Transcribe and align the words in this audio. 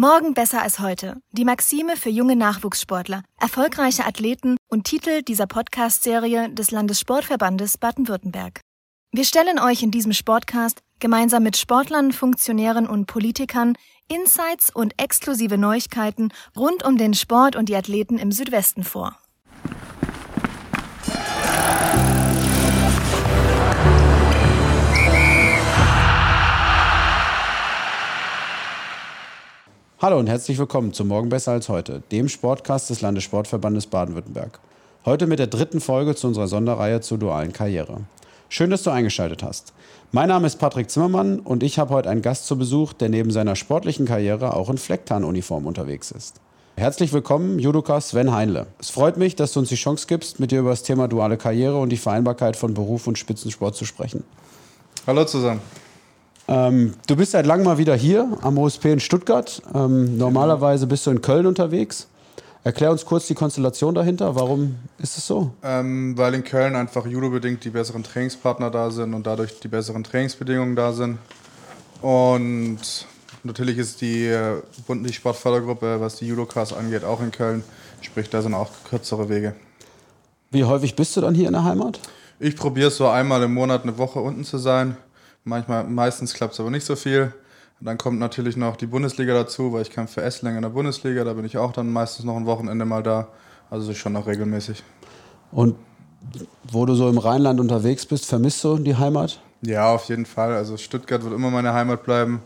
Morgen 0.00 0.32
besser 0.32 0.62
als 0.62 0.78
heute. 0.78 1.16
Die 1.32 1.44
Maxime 1.44 1.96
für 1.96 2.08
junge 2.08 2.36
Nachwuchssportler, 2.36 3.24
erfolgreiche 3.36 4.06
Athleten 4.06 4.56
und 4.68 4.84
Titel 4.84 5.22
dieser 5.22 5.48
Podcast-Serie 5.48 6.50
des 6.50 6.70
Landessportverbandes 6.70 7.78
Baden-Württemberg. 7.78 8.60
Wir 9.10 9.24
stellen 9.24 9.58
euch 9.58 9.82
in 9.82 9.90
diesem 9.90 10.12
Sportcast 10.12 10.82
gemeinsam 11.00 11.42
mit 11.42 11.56
Sportlern, 11.56 12.12
Funktionären 12.12 12.86
und 12.86 13.06
Politikern 13.06 13.74
Insights 14.06 14.72
und 14.72 14.94
exklusive 15.02 15.58
Neuigkeiten 15.58 16.28
rund 16.56 16.84
um 16.84 16.96
den 16.96 17.14
Sport 17.14 17.56
und 17.56 17.68
die 17.68 17.74
Athleten 17.74 18.18
im 18.18 18.30
Südwesten 18.30 18.84
vor. 18.84 19.18
Hallo 30.00 30.16
und 30.16 30.28
herzlich 30.28 30.56
willkommen 30.58 30.92
zu 30.92 31.04
Morgen 31.04 31.28
besser 31.28 31.50
als 31.50 31.68
heute, 31.68 32.04
dem 32.12 32.28
Sportcast 32.28 32.88
des 32.88 33.00
Landessportverbandes 33.00 33.88
Baden-Württemberg. 33.88 34.60
Heute 35.04 35.26
mit 35.26 35.40
der 35.40 35.48
dritten 35.48 35.80
Folge 35.80 36.14
zu 36.14 36.28
unserer 36.28 36.46
Sonderreihe 36.46 37.00
zur 37.00 37.18
dualen 37.18 37.52
Karriere. 37.52 38.02
Schön, 38.48 38.70
dass 38.70 38.84
du 38.84 38.90
eingeschaltet 38.90 39.42
hast. 39.42 39.72
Mein 40.12 40.28
Name 40.28 40.46
ist 40.46 40.60
Patrick 40.60 40.88
Zimmermann 40.88 41.40
und 41.40 41.64
ich 41.64 41.80
habe 41.80 41.92
heute 41.92 42.10
einen 42.10 42.22
Gast 42.22 42.46
zu 42.46 42.56
Besuch, 42.56 42.92
der 42.92 43.08
neben 43.08 43.32
seiner 43.32 43.56
sportlichen 43.56 44.06
Karriere 44.06 44.54
auch 44.54 44.70
in 44.70 44.78
Flecktarnuniform 44.78 45.66
unterwegs 45.66 46.12
ist. 46.12 46.36
Herzlich 46.76 47.12
willkommen, 47.12 47.58
Judoka 47.58 48.00
Sven 48.00 48.32
Heinle. 48.32 48.68
Es 48.78 48.90
freut 48.90 49.16
mich, 49.16 49.34
dass 49.34 49.52
du 49.52 49.58
uns 49.58 49.68
die 49.68 49.74
Chance 49.74 50.06
gibst, 50.06 50.38
mit 50.38 50.52
dir 50.52 50.60
über 50.60 50.70
das 50.70 50.84
Thema 50.84 51.08
duale 51.08 51.36
Karriere 51.36 51.76
und 51.76 51.88
die 51.88 51.96
Vereinbarkeit 51.96 52.54
von 52.54 52.72
Beruf 52.72 53.08
und 53.08 53.18
Spitzensport 53.18 53.74
zu 53.74 53.84
sprechen. 53.84 54.22
Hallo 55.08 55.24
zusammen. 55.24 55.60
Ähm, 56.48 56.94
du 57.06 57.14
bist 57.14 57.32
seit 57.32 57.44
langem 57.44 57.66
mal 57.66 57.76
wieder 57.76 57.94
hier 57.94 58.26
am 58.40 58.56
OSP 58.56 58.86
in 58.86 59.00
Stuttgart. 59.00 59.62
Ähm, 59.74 60.16
normalerweise 60.16 60.86
bist 60.86 61.06
du 61.06 61.10
in 61.10 61.20
Köln 61.20 61.46
unterwegs. 61.46 62.08
Erklär 62.64 62.90
uns 62.90 63.04
kurz 63.04 63.26
die 63.26 63.34
Konstellation 63.34 63.94
dahinter. 63.94 64.34
Warum 64.34 64.76
ist 64.98 65.16
es 65.18 65.26
so? 65.26 65.52
Ähm, 65.62 66.16
weil 66.16 66.34
in 66.34 66.44
Köln 66.44 66.74
einfach 66.74 67.06
judobedingt 67.06 67.64
die 67.64 67.70
besseren 67.70 68.02
Trainingspartner 68.02 68.70
da 68.70 68.90
sind 68.90 69.14
und 69.14 69.26
dadurch 69.26 69.60
die 69.60 69.68
besseren 69.68 70.04
Trainingsbedingungen 70.04 70.74
da 70.74 70.92
sind. 70.92 71.18
Und 72.00 72.78
natürlich 73.44 73.76
ist 73.76 74.00
die, 74.00 74.26
äh, 74.26 74.62
die 74.88 75.12
Sportfördergruppe, 75.12 76.00
was 76.00 76.16
die 76.16 76.26
Judokas 76.26 76.72
angeht, 76.72 77.04
auch 77.04 77.20
in 77.20 77.30
Köln. 77.30 77.62
Sprich, 78.00 78.30
da 78.30 78.40
sind 78.40 78.54
auch 78.54 78.70
kürzere 78.88 79.28
Wege. 79.28 79.54
Wie 80.50 80.64
häufig 80.64 80.96
bist 80.96 81.14
du 81.16 81.20
dann 81.20 81.34
hier 81.34 81.46
in 81.46 81.52
der 81.52 81.64
Heimat? 81.64 82.00
Ich 82.40 82.56
probiere 82.56 82.90
so 82.90 83.08
einmal 83.08 83.42
im 83.42 83.52
Monat 83.52 83.82
eine 83.82 83.98
Woche 83.98 84.20
unten 84.20 84.44
zu 84.44 84.58
sein. 84.58 84.96
Manchmal, 85.48 85.84
meistens 85.84 86.34
klappt 86.34 86.52
es 86.52 86.60
aber 86.60 86.70
nicht 86.70 86.84
so 86.84 86.94
viel. 86.94 87.32
Dann 87.80 87.96
kommt 87.96 88.18
natürlich 88.18 88.56
noch 88.56 88.76
die 88.76 88.86
Bundesliga 88.86 89.32
dazu, 89.32 89.72
weil 89.72 89.82
ich 89.82 89.90
kämpfe 89.90 90.14
für 90.14 90.22
Essling 90.22 90.56
in 90.56 90.62
der 90.62 90.68
Bundesliga. 90.68 91.24
Da 91.24 91.32
bin 91.32 91.44
ich 91.44 91.56
auch 91.56 91.72
dann 91.72 91.90
meistens 91.90 92.24
noch 92.24 92.36
ein 92.36 92.44
Wochenende 92.44 92.84
mal 92.84 93.02
da. 93.02 93.28
Also 93.70 93.94
schon 93.94 94.12
noch 94.12 94.26
regelmäßig. 94.26 94.82
Und 95.50 95.76
wo 96.70 96.84
du 96.84 96.94
so 96.94 97.08
im 97.08 97.16
Rheinland 97.16 97.60
unterwegs 97.60 98.04
bist, 98.04 98.26
vermisst 98.26 98.62
du 98.62 98.76
die 98.78 98.96
Heimat? 98.96 99.40
Ja, 99.62 99.92
auf 99.94 100.04
jeden 100.04 100.26
Fall. 100.26 100.54
Also 100.54 100.76
Stuttgart 100.76 101.22
wird 101.22 101.32
immer 101.32 101.50
meine 101.50 101.72
Heimat 101.72 102.04
bleiben. 102.04 102.42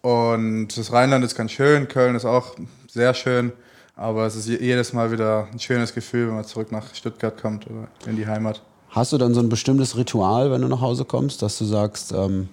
Und 0.00 0.68
das 0.78 0.92
Rheinland 0.92 1.24
ist 1.24 1.34
ganz 1.34 1.50
schön, 1.50 1.88
Köln 1.88 2.14
ist 2.14 2.24
auch 2.24 2.54
sehr 2.88 3.12
schön. 3.12 3.52
Aber 3.96 4.24
es 4.24 4.34
ist 4.34 4.48
jedes 4.48 4.94
Mal 4.94 5.12
wieder 5.12 5.48
ein 5.52 5.58
schönes 5.58 5.92
Gefühl, 5.92 6.28
wenn 6.28 6.36
man 6.36 6.44
zurück 6.44 6.72
nach 6.72 6.94
Stuttgart 6.94 7.38
kommt 7.38 7.66
oder 7.66 7.88
in 8.06 8.16
die 8.16 8.26
Heimat. 8.26 8.62
Hast 8.90 9.12
du 9.12 9.18
dann 9.18 9.34
so 9.34 9.40
ein 9.40 9.48
bestimmtes 9.48 9.96
Ritual, 9.96 10.50
wenn 10.50 10.62
du 10.62 10.68
nach 10.68 10.80
Hause 10.80 11.04
kommst, 11.04 11.42
dass 11.42 11.56
du 11.58 11.64
sagst, 11.64 12.10
ähm, 12.10 12.48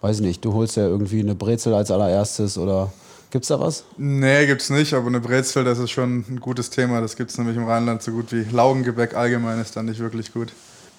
weiß 0.00 0.20
ich 0.20 0.22
nicht, 0.22 0.44
du 0.44 0.54
holst 0.54 0.76
ja 0.76 0.86
irgendwie 0.86 1.18
eine 1.18 1.34
Brezel 1.34 1.74
als 1.74 1.90
allererstes 1.90 2.56
oder 2.58 2.92
gibt's 3.32 3.48
da 3.48 3.58
was? 3.58 3.84
Nee, 3.98 4.46
gibt's 4.46 4.70
nicht, 4.70 4.94
aber 4.94 5.08
eine 5.08 5.18
Brezel, 5.18 5.64
das 5.64 5.80
ist 5.80 5.90
schon 5.90 6.24
ein 6.28 6.40
gutes 6.40 6.70
Thema. 6.70 7.00
Das 7.00 7.16
gibt's 7.16 7.36
nämlich 7.38 7.56
im 7.56 7.66
Rheinland 7.66 8.02
so 8.02 8.12
gut 8.12 8.30
wie 8.30 8.44
Laugengebäck 8.52 9.16
allgemein 9.16 9.60
ist 9.60 9.76
dann 9.76 9.86
nicht 9.86 9.98
wirklich 9.98 10.32
gut. 10.32 10.52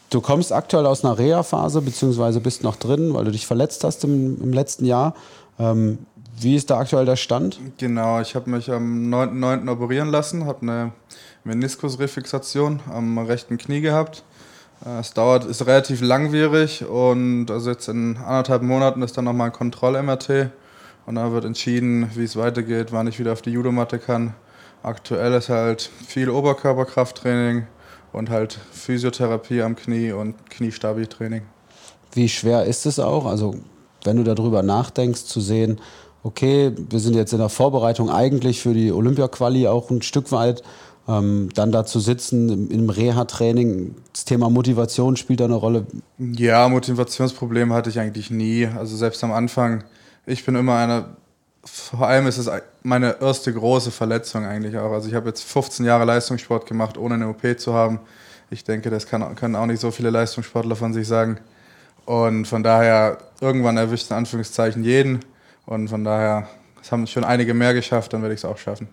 Du 0.09 0.19
kommst 0.19 0.51
aktuell 0.51 0.85
aus 0.85 1.05
einer 1.05 1.17
Reha-Phase, 1.17 1.81
beziehungsweise 1.81 2.41
bist 2.41 2.61
noch 2.61 2.75
drin, 2.75 3.13
weil 3.13 3.23
du 3.23 3.31
dich 3.31 3.47
verletzt 3.47 3.85
hast 3.85 4.03
im, 4.03 4.41
im 4.43 4.51
letzten 4.51 4.83
Jahr. 4.83 5.15
Ähm, 5.57 5.99
wie 6.37 6.57
ist 6.57 6.69
da 6.69 6.79
aktuell 6.79 7.05
der 7.05 7.15
Stand? 7.15 7.59
Genau, 7.77 8.19
ich 8.19 8.35
habe 8.35 8.49
mich 8.49 8.69
am 8.69 9.13
9.9. 9.13 9.71
operieren 9.71 10.09
lassen, 10.09 10.45
habe 10.47 10.63
eine 10.63 10.91
Meniskusrefixation 11.45 12.81
am 12.91 13.17
rechten 13.19 13.57
Knie 13.57 13.79
gehabt 13.79 14.23
es 14.99 15.13
dauert, 15.13 15.45
ist 15.45 15.65
relativ 15.65 16.01
langwierig 16.01 16.83
und 16.85 17.51
also 17.51 17.69
jetzt 17.69 17.87
in 17.87 18.17
anderthalb 18.17 18.63
Monaten 18.63 19.01
ist 19.03 19.15
dann 19.17 19.25
nochmal 19.25 19.47
ein 19.47 19.53
Kontroll-MRT 19.53 20.49
und 21.05 21.15
da 21.15 21.31
wird 21.31 21.45
entschieden, 21.45 22.09
wie 22.15 22.23
es 22.23 22.35
weitergeht, 22.35 22.91
wann 22.91 23.07
ich 23.07 23.19
wieder 23.19 23.33
auf 23.33 23.41
die 23.41 23.51
Judomatte 23.51 23.99
kann. 23.99 24.33
Aktuell 24.81 25.33
ist 25.33 25.49
halt 25.49 25.91
viel 26.07 26.29
Oberkörperkrafttraining 26.29 27.67
und 28.11 28.29
halt 28.31 28.59
Physiotherapie 28.71 29.61
am 29.61 29.75
Knie 29.75 30.11
und 30.13 30.49
Kniestabi-Training. 30.49 31.43
Wie 32.13 32.27
schwer 32.27 32.65
ist 32.65 32.85
es 32.87 32.99
auch? 32.99 33.25
Also 33.25 33.55
wenn 34.03 34.17
du 34.17 34.23
darüber 34.23 34.63
nachdenkst, 34.63 35.25
zu 35.25 35.41
sehen, 35.41 35.79
okay, 36.23 36.71
wir 36.89 36.99
sind 36.99 37.15
jetzt 37.15 37.33
in 37.33 37.39
der 37.39 37.49
Vorbereitung 37.49 38.09
eigentlich 38.09 38.61
für 38.61 38.73
die 38.73 38.91
Olympia-Quali 38.91 39.67
auch 39.67 39.91
ein 39.91 40.01
Stück 40.01 40.31
weit 40.31 40.63
ähm, 41.11 41.49
dann 41.53 41.71
da 41.71 41.85
zu 41.85 41.99
sitzen 41.99 42.69
im 42.69 42.89
Reha-Training, 42.89 43.95
das 44.13 44.25
Thema 44.25 44.49
Motivation 44.49 45.17
spielt 45.17 45.39
da 45.39 45.45
eine 45.45 45.55
Rolle? 45.55 45.85
Ja, 46.17 46.67
Motivationsprobleme 46.69 47.73
hatte 47.73 47.89
ich 47.89 47.99
eigentlich 47.99 48.31
nie. 48.31 48.67
Also 48.67 48.95
selbst 48.95 49.23
am 49.23 49.31
Anfang, 49.31 49.83
ich 50.25 50.45
bin 50.45 50.55
immer 50.55 50.77
einer, 50.77 51.17
vor 51.63 52.07
allem 52.07 52.27
ist 52.27 52.37
es 52.37 52.49
meine 52.83 53.21
erste 53.21 53.53
große 53.53 53.91
Verletzung 53.91 54.45
eigentlich 54.45 54.77
auch. 54.77 54.91
Also 54.91 55.09
ich 55.09 55.15
habe 55.15 55.27
jetzt 55.27 55.43
15 55.43 55.85
Jahre 55.85 56.05
Leistungssport 56.05 56.65
gemacht, 56.65 56.97
ohne 56.97 57.15
eine 57.15 57.27
OP 57.27 57.59
zu 57.59 57.73
haben. 57.73 57.99
Ich 58.49 58.63
denke, 58.63 58.89
das 58.89 59.07
kann, 59.07 59.35
können 59.35 59.55
auch 59.55 59.65
nicht 59.65 59.81
so 59.81 59.91
viele 59.91 60.09
Leistungssportler 60.09 60.75
von 60.75 60.93
sich 60.93 61.07
sagen. 61.07 61.39
Und 62.05 62.45
von 62.45 62.63
daher, 62.63 63.17
irgendwann 63.39 63.77
erwischt 63.77 64.11
in 64.11 64.17
Anführungszeichen 64.17 64.83
jeden. 64.83 65.19
Und 65.65 65.89
von 65.89 66.03
daher, 66.03 66.47
es 66.81 66.91
haben 66.91 67.05
schon 67.07 67.23
einige 67.23 67.53
mehr 67.53 67.73
geschafft, 67.73 68.13
dann 68.13 68.21
werde 68.21 68.33
ich 68.33 68.41
es 68.41 68.45
auch 68.45 68.57
schaffen. 68.57 68.87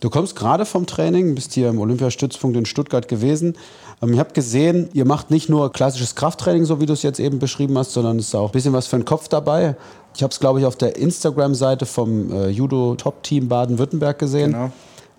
Du 0.00 0.10
kommst 0.10 0.36
gerade 0.36 0.64
vom 0.64 0.86
Training, 0.86 1.34
bist 1.34 1.54
hier 1.54 1.68
im 1.68 1.80
Olympiastützpunkt 1.80 2.56
in 2.56 2.66
Stuttgart 2.66 3.08
gewesen. 3.08 3.56
Ähm, 4.00 4.12
ich 4.12 4.18
habe 4.18 4.32
gesehen, 4.32 4.88
ihr 4.92 5.04
macht 5.04 5.30
nicht 5.30 5.48
nur 5.48 5.72
klassisches 5.72 6.14
Krafttraining, 6.14 6.64
so 6.64 6.80
wie 6.80 6.86
du 6.86 6.92
es 6.92 7.02
jetzt 7.02 7.18
eben 7.18 7.38
beschrieben 7.38 7.76
hast, 7.76 7.92
sondern 7.92 8.18
es 8.18 8.28
ist 8.28 8.34
auch 8.34 8.46
ein 8.46 8.52
bisschen 8.52 8.72
was 8.72 8.86
für 8.86 8.96
den 8.96 9.04
Kopf 9.04 9.28
dabei. 9.28 9.74
Ich 10.14 10.22
habe 10.22 10.32
es, 10.32 10.38
glaube 10.38 10.60
ich, 10.60 10.66
auf 10.66 10.76
der 10.76 10.96
Instagram-Seite 10.96 11.84
vom 11.86 12.32
äh, 12.32 12.48
Judo-Top-Team 12.48 13.48
Baden-Württemberg 13.48 14.18
gesehen. 14.18 14.52
Genau. 14.52 14.70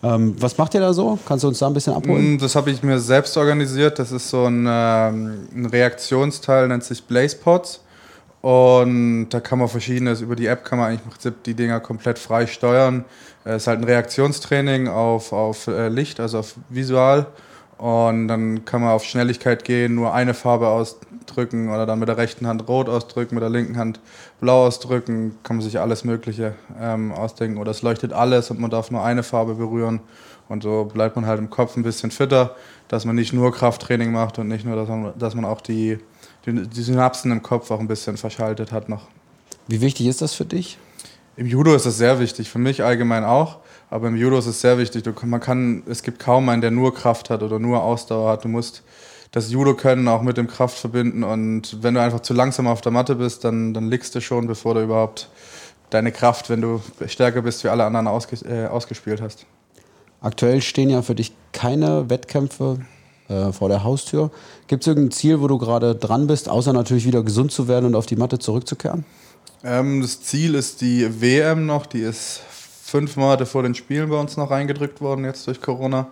Ähm, 0.01 0.35
was 0.39 0.57
macht 0.57 0.73
ihr 0.73 0.79
da 0.79 0.93
so? 0.93 1.19
Kannst 1.25 1.43
du 1.43 1.49
uns 1.49 1.59
da 1.59 1.67
ein 1.67 1.73
bisschen 1.73 1.93
abholen? 1.93 2.35
Mm, 2.35 2.37
das 2.37 2.55
habe 2.55 2.71
ich 2.71 2.81
mir 2.81 2.99
selbst 2.99 3.35
organisiert. 3.35 3.99
Das 3.99 4.13
ist 4.13 4.29
so 4.29 4.45
ein, 4.45 4.65
ähm, 4.67 5.47
ein 5.53 5.65
Reaktionsteil, 5.65 6.69
nennt 6.69 6.85
sich 6.85 7.03
Blaze 7.03 7.35
Pods. 7.35 7.81
Und 8.41 9.29
da 9.29 9.41
kann 9.41 9.59
man 9.59 9.67
verschiedenes, 9.67 10.21
über 10.21 10.35
die 10.35 10.47
App 10.47 10.63
kann 10.63 10.79
man 10.79 10.89
eigentlich 10.89 11.03
im 11.03 11.11
Prinzip 11.11 11.43
die 11.43 11.55
Dinger 11.55 11.79
komplett 11.81 12.17
frei 12.17 12.47
steuern. 12.47 13.03
Es 13.43 13.63
ist 13.63 13.67
halt 13.67 13.79
ein 13.79 13.83
Reaktionstraining 13.83 14.87
auf, 14.87 15.33
auf 15.33 15.67
äh, 15.67 15.89
Licht, 15.89 16.19
also 16.19 16.39
auf 16.39 16.55
Visual. 16.69 17.27
Und 17.77 18.27
dann 18.27 18.65
kann 18.65 18.81
man 18.81 18.91
auf 18.91 19.03
Schnelligkeit 19.05 19.63
gehen, 19.63 19.95
nur 19.95 20.13
eine 20.13 20.33
Farbe 20.33 20.67
ausdrücken 20.67 21.69
oder 21.69 21.85
dann 21.85 21.99
mit 21.99 22.09
der 22.09 22.17
rechten 22.17 22.45
Hand 22.45 22.67
rot 22.67 22.89
ausdrücken, 22.89 23.35
mit 23.35 23.41
der 23.41 23.49
linken 23.49 23.77
Hand 23.77 24.01
blau 24.39 24.65
ausdrücken. 24.65 25.37
Kann 25.43 25.57
man 25.57 25.63
sich 25.63 25.79
alles 25.79 26.03
Mögliche 26.03 26.55
ähm, 26.79 27.11
ausdenken. 27.11 27.57
Oder 27.57 27.71
es 27.71 27.81
leuchtet 27.81 28.13
alles 28.13 28.51
und 28.51 28.59
man 28.59 28.69
darf 28.69 28.91
nur 28.91 29.03
eine 29.03 29.23
Farbe 29.23 29.55
berühren. 29.55 30.01
Und 30.49 30.63
so 30.63 30.85
bleibt 30.85 31.15
man 31.15 31.25
halt 31.25 31.39
im 31.39 31.49
Kopf 31.49 31.77
ein 31.77 31.83
bisschen 31.83 32.11
fitter, 32.11 32.55
dass 32.87 33.05
man 33.05 33.15
nicht 33.15 33.33
nur 33.33 33.53
Krafttraining 33.53 34.11
macht 34.11 34.39
und 34.39 34.47
nicht 34.47 34.65
nur, 34.65 34.75
dass 34.75 34.89
man, 34.89 35.13
dass 35.17 35.35
man 35.35 35.45
auch 35.45 35.61
die 35.61 35.99
die, 36.53 36.81
Synapsen 36.81 37.31
im 37.31 37.41
Kopf 37.41 37.71
auch 37.71 37.79
ein 37.79 37.87
bisschen 37.87 38.17
verschaltet 38.17 38.71
hat 38.71 38.89
noch. 38.89 39.07
Wie 39.67 39.81
wichtig 39.81 40.07
ist 40.07 40.21
das 40.21 40.33
für 40.33 40.45
dich? 40.45 40.77
Im 41.35 41.45
Judo 41.45 41.73
ist 41.73 41.85
das 41.85 41.97
sehr 41.97 42.19
wichtig, 42.19 42.49
für 42.49 42.59
mich 42.59 42.83
allgemein 42.83 43.23
auch. 43.23 43.59
Aber 43.89 44.07
im 44.07 44.15
Judo 44.15 44.37
ist 44.37 44.45
es 44.45 44.61
sehr 44.61 44.77
wichtig. 44.77 45.03
Du, 45.03 45.13
man 45.25 45.39
kann, 45.39 45.83
es 45.87 46.03
gibt 46.03 46.19
kaum 46.19 46.49
einen, 46.49 46.61
der 46.61 46.71
nur 46.71 46.93
Kraft 46.93 47.29
hat 47.29 47.41
oder 47.41 47.59
nur 47.59 47.81
Ausdauer 47.81 48.31
hat. 48.31 48.43
Du 48.43 48.47
musst 48.47 48.83
das 49.31 49.51
Judo 49.51 49.75
können 49.75 50.07
auch 50.07 50.21
mit 50.21 50.37
dem 50.37 50.47
Kraft 50.47 50.77
verbinden. 50.77 51.23
Und 51.23 51.83
wenn 51.83 51.93
du 51.93 52.01
einfach 52.01 52.21
zu 52.21 52.33
langsam 52.33 52.67
auf 52.67 52.81
der 52.81 52.91
Matte 52.91 53.15
bist, 53.15 53.43
dann, 53.43 53.73
dann 53.73 53.89
liegst 53.89 54.15
du 54.15 54.21
schon, 54.21 54.47
bevor 54.47 54.73
du 54.73 54.83
überhaupt 54.83 55.29
deine 55.89 56.11
Kraft, 56.11 56.49
wenn 56.49 56.61
du 56.61 56.81
stärker 57.07 57.41
bist 57.41 57.63
wie 57.63 57.69
alle 57.69 57.85
anderen, 57.85 58.07
ausges 58.07 58.43
äh, 58.43 58.67
ausgespielt 58.69 59.21
hast. 59.21 59.45
Aktuell 60.21 60.61
stehen 60.61 60.89
ja 60.89 61.01
für 61.01 61.15
dich 61.15 61.33
keine 61.51 62.09
Wettkämpfe 62.09 62.79
äh, 63.29 63.51
vor 63.51 63.69
der 63.69 63.83
Haustür. 63.83 64.31
Gibt 64.67 64.83
es 64.83 64.87
irgendein 64.87 65.11
Ziel, 65.11 65.39
wo 65.39 65.47
du 65.47 65.57
gerade 65.57 65.95
dran 65.95 66.27
bist, 66.27 66.49
außer 66.49 66.73
natürlich 66.73 67.05
wieder 67.05 67.23
gesund 67.23 67.51
zu 67.51 67.67
werden 67.67 67.85
und 67.85 67.95
auf 67.95 68.05
die 68.05 68.15
Matte 68.15 68.39
zurückzukehren? 68.39 69.05
Ähm, 69.63 70.01
das 70.01 70.21
Ziel 70.21 70.55
ist 70.55 70.81
die 70.81 71.21
WM 71.21 71.65
noch, 71.65 71.85
die 71.85 72.01
ist 72.01 72.41
fünf 72.83 73.15
Monate 73.17 73.45
vor 73.45 73.63
den 73.63 73.75
Spielen 73.75 74.09
bei 74.09 74.19
uns 74.19 74.35
noch 74.35 74.51
reingedrückt 74.51 74.99
worden, 75.01 75.25
jetzt 75.25 75.47
durch 75.47 75.61
Corona. 75.61 76.07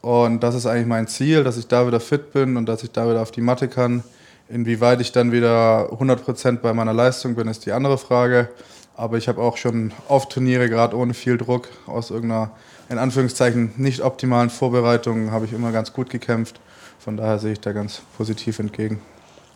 Und 0.00 0.40
das 0.42 0.54
ist 0.54 0.66
eigentlich 0.66 0.86
mein 0.86 1.06
Ziel, 1.06 1.44
dass 1.44 1.56
ich 1.56 1.68
da 1.68 1.86
wieder 1.86 2.00
fit 2.00 2.32
bin 2.32 2.56
und 2.56 2.66
dass 2.66 2.82
ich 2.82 2.90
da 2.90 3.08
wieder 3.08 3.22
auf 3.22 3.30
die 3.30 3.40
Matte 3.40 3.68
kann. 3.68 4.02
Inwieweit 4.48 5.00
ich 5.00 5.12
dann 5.12 5.32
wieder 5.32 5.90
100% 5.92 6.58
bei 6.58 6.74
meiner 6.74 6.92
Leistung 6.92 7.36
bin, 7.36 7.48
ist 7.48 7.64
die 7.64 7.72
andere 7.72 7.96
Frage. 7.96 8.50
Aber 8.96 9.16
ich 9.16 9.28
habe 9.28 9.40
auch 9.40 9.56
schon 9.56 9.92
oft 10.08 10.30
Turniere, 10.30 10.68
gerade 10.68 10.96
ohne 10.96 11.14
viel 11.14 11.38
Druck, 11.38 11.68
aus 11.86 12.10
irgendeiner, 12.10 12.50
in 12.88 12.98
Anführungszeichen, 12.98 13.72
nicht 13.76 14.02
optimalen 14.02 14.50
Vorbereitung, 14.50 15.30
habe 15.30 15.46
ich 15.46 15.52
immer 15.52 15.72
ganz 15.72 15.92
gut 15.92 16.10
gekämpft. 16.10 16.60
Von 16.98 17.16
daher 17.16 17.38
sehe 17.38 17.52
ich 17.52 17.60
da 17.60 17.72
ganz 17.72 18.02
positiv 18.16 18.58
entgegen. 18.58 19.00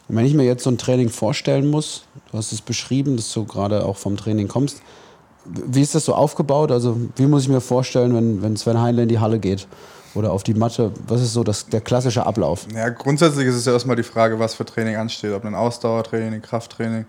Und 0.08 0.16
wenn 0.16 0.24
ich 0.24 0.34
mir 0.34 0.44
jetzt 0.44 0.64
so 0.64 0.70
ein 0.70 0.78
Training 0.78 1.08
vorstellen 1.08 1.68
muss, 1.68 2.04
du 2.30 2.38
hast 2.38 2.52
es 2.52 2.60
beschrieben, 2.60 3.16
dass 3.16 3.32
du 3.32 3.44
gerade 3.44 3.84
auch 3.84 3.96
vom 3.96 4.16
Training 4.16 4.48
kommst, 4.48 4.80
wie 5.44 5.82
ist 5.82 5.94
das 5.94 6.04
so 6.04 6.14
aufgebaut? 6.14 6.72
Also 6.72 6.98
wie 7.16 7.26
muss 7.26 7.44
ich 7.44 7.48
mir 7.48 7.60
vorstellen, 7.60 8.14
wenn, 8.14 8.42
wenn 8.42 8.56
Sven 8.56 8.80
Heinle 8.80 9.02
in 9.02 9.08
die 9.08 9.18
Halle 9.18 9.38
geht 9.38 9.68
oder 10.14 10.32
auf 10.32 10.42
die 10.42 10.54
Matte? 10.54 10.92
Was 11.06 11.22
ist 11.22 11.32
so 11.32 11.44
das, 11.44 11.66
der 11.66 11.80
klassische 11.80 12.26
Ablauf? 12.26 12.66
Ja, 12.74 12.88
grundsätzlich 12.88 13.46
ist 13.46 13.54
es 13.54 13.64
ja 13.64 13.72
erstmal 13.72 13.96
die 13.96 14.02
Frage, 14.02 14.38
was 14.38 14.54
für 14.54 14.64
Training 14.64 14.96
ansteht. 14.96 15.32
Ob 15.32 15.44
ein 15.44 15.54
Ausdauertraining, 15.54 16.42
Krafttraining 16.42 17.06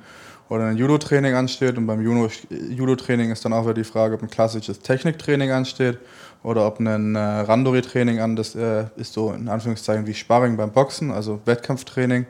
oder 0.50 0.66
ein 0.66 0.78
Judo-Training 0.78 1.34
ansteht. 1.34 1.78
Und 1.78 1.88
beim 1.88 2.02
Judo-Training 2.02 3.32
ist 3.32 3.44
dann 3.46 3.54
auch 3.54 3.64
wieder 3.64 3.74
die 3.74 3.84
Frage, 3.84 4.16
ob 4.16 4.24
ein 4.24 4.30
klassisches 4.30 4.80
Techniktraining 4.80 5.52
ansteht 5.52 5.98
oder 6.44 6.66
ob 6.68 6.80
ein 6.80 7.16
äh, 7.16 7.20
Randori-Training 7.20 8.20
an, 8.20 8.36
das 8.36 8.56
äh, 8.56 8.86
ist 8.96 9.14
so 9.14 9.32
in 9.32 9.50
Anführungszeichen 9.50 10.08
wie 10.08 10.14
Sparring 10.14 10.56
beim 10.58 10.72
Boxen, 10.72 11.12
also 11.12 11.42
Wettkampftraining. 11.46 12.26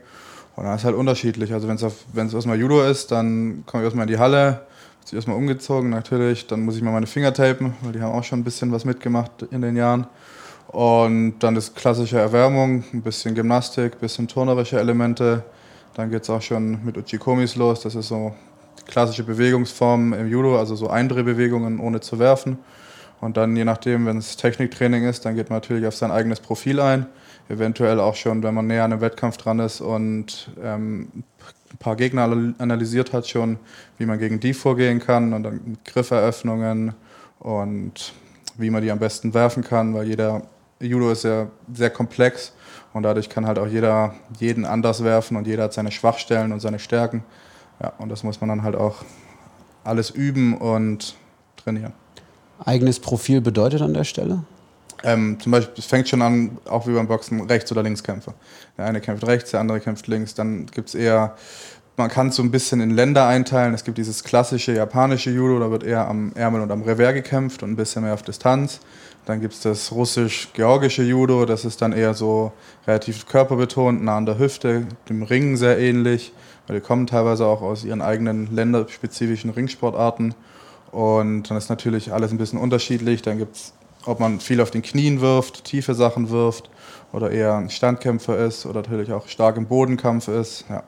Und 0.56 0.64
dann 0.64 0.74
ist 0.74 0.84
halt 0.84 0.96
unterschiedlich. 0.96 1.52
Also 1.52 1.68
wenn 1.68 1.76
es 2.26 2.34
erstmal 2.34 2.58
Judo 2.58 2.82
ist, 2.82 3.12
dann 3.12 3.62
komme 3.66 3.82
ich 3.82 3.86
erstmal 3.86 4.06
in 4.06 4.12
die 4.12 4.18
Halle, 4.18 4.62
wird 5.02 5.12
erstmal 5.12 5.36
umgezogen 5.36 5.90
natürlich, 5.90 6.46
dann 6.48 6.64
muss 6.64 6.76
ich 6.76 6.82
mal 6.82 6.90
meine 6.90 7.06
Finger 7.06 7.32
tapen, 7.32 7.74
weil 7.82 7.92
die 7.92 8.00
haben 8.00 8.12
auch 8.12 8.24
schon 8.24 8.40
ein 8.40 8.44
bisschen 8.44 8.72
was 8.72 8.84
mitgemacht 8.84 9.42
in 9.50 9.62
den 9.62 9.76
Jahren. 9.76 10.06
Und 10.68 11.38
dann 11.38 11.56
ist 11.56 11.76
klassische 11.76 12.18
Erwärmung, 12.18 12.84
ein 12.92 13.02
bisschen 13.02 13.34
Gymnastik, 13.34 13.94
ein 13.94 14.00
bisschen 14.00 14.28
turnerische 14.28 14.78
Elemente. 14.78 15.44
Dann 15.98 16.10
geht 16.10 16.22
es 16.22 16.30
auch 16.30 16.42
schon 16.42 16.84
mit 16.84 16.96
Uchikomis 16.96 17.56
los, 17.56 17.80
das 17.80 17.96
ist 17.96 18.06
so 18.06 18.32
klassische 18.86 19.24
Bewegungsform 19.24 20.12
im 20.12 20.28
Judo, 20.28 20.56
also 20.56 20.76
so 20.76 20.88
Eindrehbewegungen 20.88 21.80
ohne 21.80 21.98
zu 21.98 22.20
werfen. 22.20 22.56
Und 23.20 23.36
dann 23.36 23.56
je 23.56 23.64
nachdem, 23.64 24.06
wenn 24.06 24.18
es 24.18 24.36
Techniktraining 24.36 25.02
ist, 25.08 25.24
dann 25.24 25.34
geht 25.34 25.50
man 25.50 25.56
natürlich 25.56 25.88
auf 25.88 25.96
sein 25.96 26.12
eigenes 26.12 26.38
Profil 26.38 26.78
ein. 26.78 27.06
Eventuell 27.48 27.98
auch 27.98 28.14
schon, 28.14 28.44
wenn 28.44 28.54
man 28.54 28.68
näher 28.68 28.84
an 28.84 28.92
einem 28.92 29.00
Wettkampf 29.00 29.38
dran 29.38 29.58
ist 29.58 29.80
und 29.80 30.52
ähm, 30.62 31.08
ein 31.72 31.78
paar 31.80 31.96
Gegner 31.96 32.22
analysiert 32.58 33.12
hat, 33.12 33.26
schon, 33.26 33.58
wie 33.96 34.06
man 34.06 34.20
gegen 34.20 34.38
die 34.38 34.54
vorgehen 34.54 35.00
kann 35.00 35.32
und 35.32 35.42
dann 35.42 35.78
Grifferöffnungen 35.84 36.94
und 37.40 38.12
wie 38.56 38.70
man 38.70 38.84
die 38.84 38.92
am 38.92 39.00
besten 39.00 39.34
werfen 39.34 39.64
kann, 39.64 39.94
weil 39.94 40.06
jeder 40.06 40.42
Judo 40.78 41.10
ist 41.10 41.24
ja 41.24 41.48
sehr 41.74 41.90
komplex 41.90 42.52
und 42.92 43.02
dadurch 43.02 43.28
kann 43.28 43.46
halt 43.46 43.58
auch 43.58 43.66
jeder 43.66 44.14
jeden 44.38 44.64
anders 44.64 45.04
werfen 45.04 45.36
und 45.36 45.46
jeder 45.46 45.64
hat 45.64 45.72
seine 45.72 45.90
Schwachstellen 45.90 46.52
und 46.52 46.60
seine 46.60 46.78
Stärken. 46.78 47.22
Ja, 47.82 47.92
und 47.98 48.08
das 48.08 48.24
muss 48.24 48.40
man 48.40 48.48
dann 48.48 48.62
halt 48.62 48.76
auch 48.76 49.04
alles 49.84 50.10
üben 50.10 50.56
und 50.56 51.14
trainieren. 51.56 51.92
Eigenes 52.64 52.98
Profil 52.98 53.40
bedeutet 53.40 53.82
an 53.82 53.94
der 53.94 54.04
Stelle? 54.04 54.44
Ähm, 55.04 55.38
zum 55.40 55.52
Beispiel, 55.52 55.74
es 55.78 55.86
fängt 55.86 56.08
schon 56.08 56.22
an, 56.22 56.58
auch 56.68 56.86
wie 56.86 56.92
beim 56.92 57.06
Boxen, 57.06 57.40
Rechts- 57.42 57.70
oder 57.70 57.82
Linkskämpfer. 57.82 58.34
Der 58.76 58.86
eine 58.86 59.00
kämpft 59.00 59.26
rechts, 59.26 59.52
der 59.52 59.60
andere 59.60 59.80
kämpft 59.80 60.08
links. 60.08 60.34
Dann 60.34 60.66
gibt 60.66 60.88
es 60.88 60.94
eher, 60.94 61.36
man 61.96 62.10
kann 62.10 62.28
es 62.28 62.36
so 62.36 62.42
ein 62.42 62.50
bisschen 62.50 62.80
in 62.80 62.90
Länder 62.90 63.26
einteilen. 63.26 63.74
Es 63.74 63.84
gibt 63.84 63.98
dieses 63.98 64.24
klassische 64.24 64.72
japanische 64.72 65.30
Judo, 65.30 65.60
da 65.60 65.70
wird 65.70 65.84
eher 65.84 66.08
am 66.08 66.32
Ärmel 66.34 66.62
und 66.62 66.72
am 66.72 66.82
Revers 66.82 67.14
gekämpft 67.14 67.62
und 67.62 67.70
ein 67.70 67.76
bisschen 67.76 68.02
mehr 68.02 68.14
auf 68.14 68.22
Distanz. 68.22 68.80
Dann 69.28 69.42
gibt 69.42 69.52
es 69.52 69.60
das 69.60 69.92
russisch-georgische 69.92 71.02
Judo, 71.02 71.44
das 71.44 71.66
ist 71.66 71.82
dann 71.82 71.92
eher 71.92 72.14
so 72.14 72.52
relativ 72.86 73.26
körperbetont, 73.26 74.02
nah 74.02 74.16
an 74.16 74.24
der 74.24 74.38
Hüfte, 74.38 74.86
dem 75.10 75.22
Ringen 75.22 75.58
sehr 75.58 75.78
ähnlich, 75.78 76.32
weil 76.66 76.80
die 76.80 76.82
kommen 76.82 77.06
teilweise 77.06 77.44
auch 77.44 77.60
aus 77.60 77.84
ihren 77.84 78.00
eigenen 78.00 78.54
länderspezifischen 78.54 79.50
Ringsportarten. 79.50 80.34
Und 80.92 81.42
dann 81.42 81.58
ist 81.58 81.68
natürlich 81.68 82.10
alles 82.10 82.30
ein 82.30 82.38
bisschen 82.38 82.58
unterschiedlich. 82.58 83.20
Dann 83.20 83.36
gibt 83.36 83.56
es 83.56 83.74
ob 84.06 84.20
man 84.20 84.40
viel 84.40 84.62
auf 84.62 84.70
den 84.70 84.80
Knien 84.80 85.20
wirft, 85.20 85.64
tiefe 85.64 85.92
Sachen 85.92 86.30
wirft 86.30 86.70
oder 87.12 87.30
eher 87.30 87.56
ein 87.56 87.68
Standkämpfer 87.68 88.38
ist 88.38 88.64
oder 88.64 88.80
natürlich 88.80 89.12
auch 89.12 89.28
stark 89.28 89.58
im 89.58 89.66
Bodenkampf 89.66 90.28
ist. 90.28 90.64
Ja. 90.70 90.82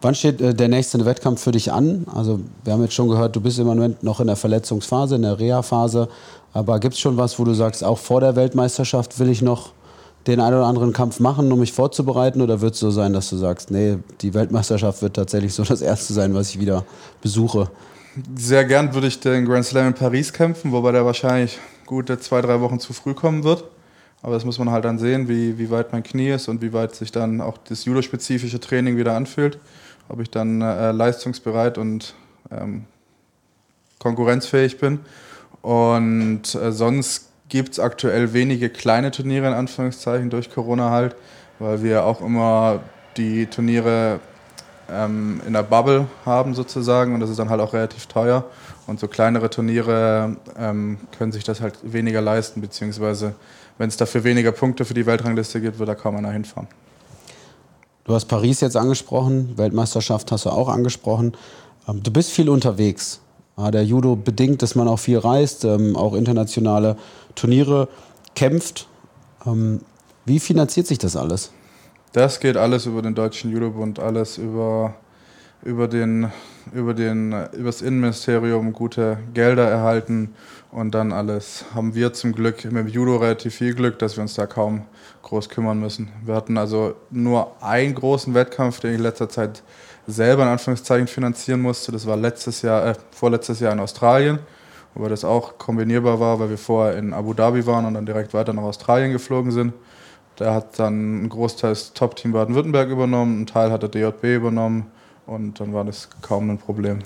Wann 0.00 0.16
steht 0.16 0.40
äh, 0.40 0.52
der 0.52 0.66
nächste 0.66 1.04
Wettkampf 1.04 1.40
für 1.40 1.52
dich 1.52 1.70
an? 1.70 2.06
Also 2.12 2.40
wir 2.64 2.72
haben 2.72 2.82
jetzt 2.82 2.94
schon 2.94 3.08
gehört, 3.08 3.36
du 3.36 3.40
bist 3.40 3.60
im 3.60 3.66
Moment 3.66 4.02
noch 4.02 4.18
in 4.18 4.26
der 4.26 4.34
Verletzungsphase, 4.34 5.14
in 5.14 5.22
der 5.22 5.38
Reha-Phase. 5.38 6.08
Aber 6.52 6.80
gibt 6.80 6.94
es 6.94 7.00
schon 7.00 7.16
was, 7.16 7.38
wo 7.38 7.44
du 7.44 7.54
sagst, 7.54 7.82
auch 7.82 7.98
vor 7.98 8.20
der 8.20 8.36
Weltmeisterschaft 8.36 9.18
will 9.18 9.28
ich 9.28 9.42
noch 9.42 9.72
den 10.26 10.40
einen 10.40 10.56
oder 10.56 10.66
anderen 10.66 10.92
Kampf 10.92 11.18
machen, 11.18 11.50
um 11.50 11.58
mich 11.58 11.72
vorzubereiten? 11.72 12.40
Oder 12.40 12.60
wird 12.60 12.74
es 12.74 12.80
so 12.80 12.90
sein, 12.90 13.12
dass 13.12 13.30
du 13.30 13.36
sagst, 13.36 13.70
nee, 13.70 13.98
die 14.20 14.34
Weltmeisterschaft 14.34 15.02
wird 15.02 15.14
tatsächlich 15.14 15.54
so 15.54 15.64
das 15.64 15.80
Erste 15.80 16.12
sein, 16.12 16.34
was 16.34 16.50
ich 16.50 16.60
wieder 16.60 16.84
besuche? 17.20 17.70
Sehr 18.36 18.64
gern 18.64 18.92
würde 18.92 19.06
ich 19.06 19.20
den 19.20 19.46
Grand 19.46 19.64
Slam 19.64 19.88
in 19.88 19.94
Paris 19.94 20.32
kämpfen, 20.32 20.72
wobei 20.72 20.92
der 20.92 21.06
wahrscheinlich 21.06 21.58
gute 21.86 22.18
zwei, 22.20 22.42
drei 22.42 22.60
Wochen 22.60 22.78
zu 22.78 22.92
früh 22.92 23.14
kommen 23.14 23.42
wird. 23.42 23.64
Aber 24.20 24.34
das 24.34 24.44
muss 24.44 24.58
man 24.58 24.70
halt 24.70 24.84
dann 24.84 24.98
sehen, 24.98 25.28
wie, 25.28 25.58
wie 25.58 25.70
weit 25.70 25.92
mein 25.92 26.02
Knie 26.02 26.30
ist 26.30 26.48
und 26.48 26.62
wie 26.62 26.72
weit 26.72 26.94
sich 26.94 27.10
dann 27.10 27.40
auch 27.40 27.58
das 27.58 27.86
judo-spezifische 27.86 28.60
Training 28.60 28.96
wieder 28.96 29.16
anfühlt. 29.16 29.58
Ob 30.08 30.20
ich 30.20 30.30
dann 30.30 30.60
äh, 30.60 30.92
leistungsbereit 30.92 31.78
und 31.78 32.14
ähm, 32.50 32.84
konkurrenzfähig 33.98 34.78
bin. 34.78 35.00
Und 35.62 36.54
äh, 36.54 36.72
sonst 36.72 37.30
gibt 37.48 37.72
es 37.72 37.80
aktuell 37.80 38.32
wenige 38.32 38.68
kleine 38.68 39.10
Turniere 39.10 39.46
in 39.46 39.52
Anführungszeichen 39.52 40.30
durch 40.30 40.50
Corona 40.50 40.90
halt, 40.90 41.16
weil 41.58 41.82
wir 41.82 42.04
auch 42.04 42.20
immer 42.20 42.80
die 43.16 43.46
Turniere 43.46 44.20
ähm, 44.90 45.40
in 45.46 45.52
der 45.52 45.62
Bubble 45.62 46.06
haben 46.24 46.54
sozusagen 46.54 47.14
und 47.14 47.20
das 47.20 47.30
ist 47.30 47.38
dann 47.38 47.48
halt 47.48 47.60
auch 47.60 47.72
relativ 47.72 48.06
teuer. 48.06 48.44
Und 48.86 49.00
so 49.00 49.06
kleinere 49.06 49.48
Turniere 49.48 50.36
ähm, 50.58 50.98
können 51.16 51.32
sich 51.32 51.44
das 51.44 51.60
halt 51.60 51.74
weniger 51.82 52.20
leisten, 52.20 52.60
beziehungsweise 52.60 53.34
wenn 53.78 53.88
es 53.88 53.96
dafür 53.96 54.24
weniger 54.24 54.52
Punkte 54.52 54.84
für 54.84 54.94
die 54.94 55.06
Weltrangliste 55.06 55.60
gibt, 55.60 55.78
wird 55.78 55.88
da 55.88 55.94
kaum 55.94 56.16
einer 56.16 56.30
hinfahren. 56.30 56.68
Du 58.04 58.14
hast 58.14 58.24
Paris 58.26 58.60
jetzt 58.60 58.76
angesprochen, 58.76 59.56
Weltmeisterschaft 59.56 60.32
hast 60.32 60.44
du 60.44 60.50
auch 60.50 60.68
angesprochen. 60.68 61.36
Ähm, 61.88 62.02
du 62.02 62.10
bist 62.10 62.30
viel 62.30 62.48
unterwegs. 62.48 63.20
Der 63.58 63.84
Judo 63.84 64.16
bedingt, 64.16 64.62
dass 64.62 64.74
man 64.74 64.88
auch 64.88 64.98
viel 64.98 65.18
reist, 65.18 65.64
ähm, 65.64 65.94
auch 65.94 66.14
internationale 66.14 66.96
Turniere 67.34 67.88
kämpft. 68.34 68.88
Ähm, 69.46 69.80
wie 70.24 70.40
finanziert 70.40 70.86
sich 70.86 70.98
das 70.98 71.16
alles? 71.16 71.52
Das 72.12 72.40
geht 72.40 72.56
alles 72.56 72.86
über 72.86 73.02
den 73.02 73.14
Deutschen 73.14 73.50
Judobund, 73.50 73.98
alles 73.98 74.38
über, 74.38 74.94
über, 75.62 75.88
den, 75.88 76.30
über, 76.72 76.94
den, 76.94 77.32
über 77.52 77.66
das 77.66 77.82
Innenministerium 77.82 78.72
gute 78.72 79.18
Gelder 79.34 79.68
erhalten 79.68 80.34
und 80.72 80.94
dann 80.94 81.12
alles 81.12 81.66
haben 81.74 81.94
wir 81.94 82.14
zum 82.14 82.32
Glück 82.32 82.64
mit 82.64 82.76
dem 82.76 82.88
Judo 82.88 83.16
relativ 83.16 83.54
viel 83.54 83.74
Glück, 83.74 83.98
dass 83.98 84.16
wir 84.16 84.22
uns 84.22 84.34
da 84.34 84.46
kaum 84.46 84.86
groß 85.22 85.50
kümmern 85.50 85.78
müssen. 85.78 86.10
Wir 86.24 86.34
hatten 86.34 86.56
also 86.56 86.96
nur 87.10 87.62
einen 87.62 87.94
großen 87.94 88.34
Wettkampf, 88.34 88.80
den 88.80 88.92
ich 88.92 88.96
in 88.96 89.02
letzter 89.02 89.28
Zeit 89.28 89.62
selber 90.06 90.44
in 90.44 90.48
Anführungszeichen 90.48 91.06
finanzieren 91.06 91.60
musste. 91.60 91.92
Das 91.92 92.06
war 92.06 92.16
letztes 92.16 92.62
Jahr, 92.62 92.86
äh, 92.86 92.94
vorletztes 93.10 93.60
Jahr 93.60 93.74
in 93.74 93.80
Australien, 93.80 94.38
wobei 94.94 95.10
das 95.10 95.26
auch 95.26 95.58
kombinierbar 95.58 96.18
war, 96.18 96.40
weil 96.40 96.48
wir 96.48 96.58
vorher 96.58 96.96
in 96.96 97.12
Abu 97.12 97.34
Dhabi 97.34 97.66
waren 97.66 97.84
und 97.84 97.92
dann 97.92 98.06
direkt 98.06 98.32
weiter 98.32 98.54
nach 98.54 98.62
Australien 98.62 99.12
geflogen 99.12 99.52
sind. 99.52 99.74
Der 100.38 100.54
hat 100.54 100.78
dann 100.78 100.94
einen 100.94 101.28
Großteil 101.28 101.70
des 101.70 101.92
Top-Team 101.92 102.32
Baden-Württemberg 102.32 102.88
übernommen, 102.88 103.36
einen 103.36 103.46
Teil 103.46 103.70
hat 103.70 103.82
der 103.82 103.90
DJB 103.90 104.24
übernommen 104.36 104.90
und 105.26 105.60
dann 105.60 105.74
war 105.74 105.84
das 105.84 106.08
kaum 106.22 106.48
ein 106.48 106.56
Problem. 106.56 107.00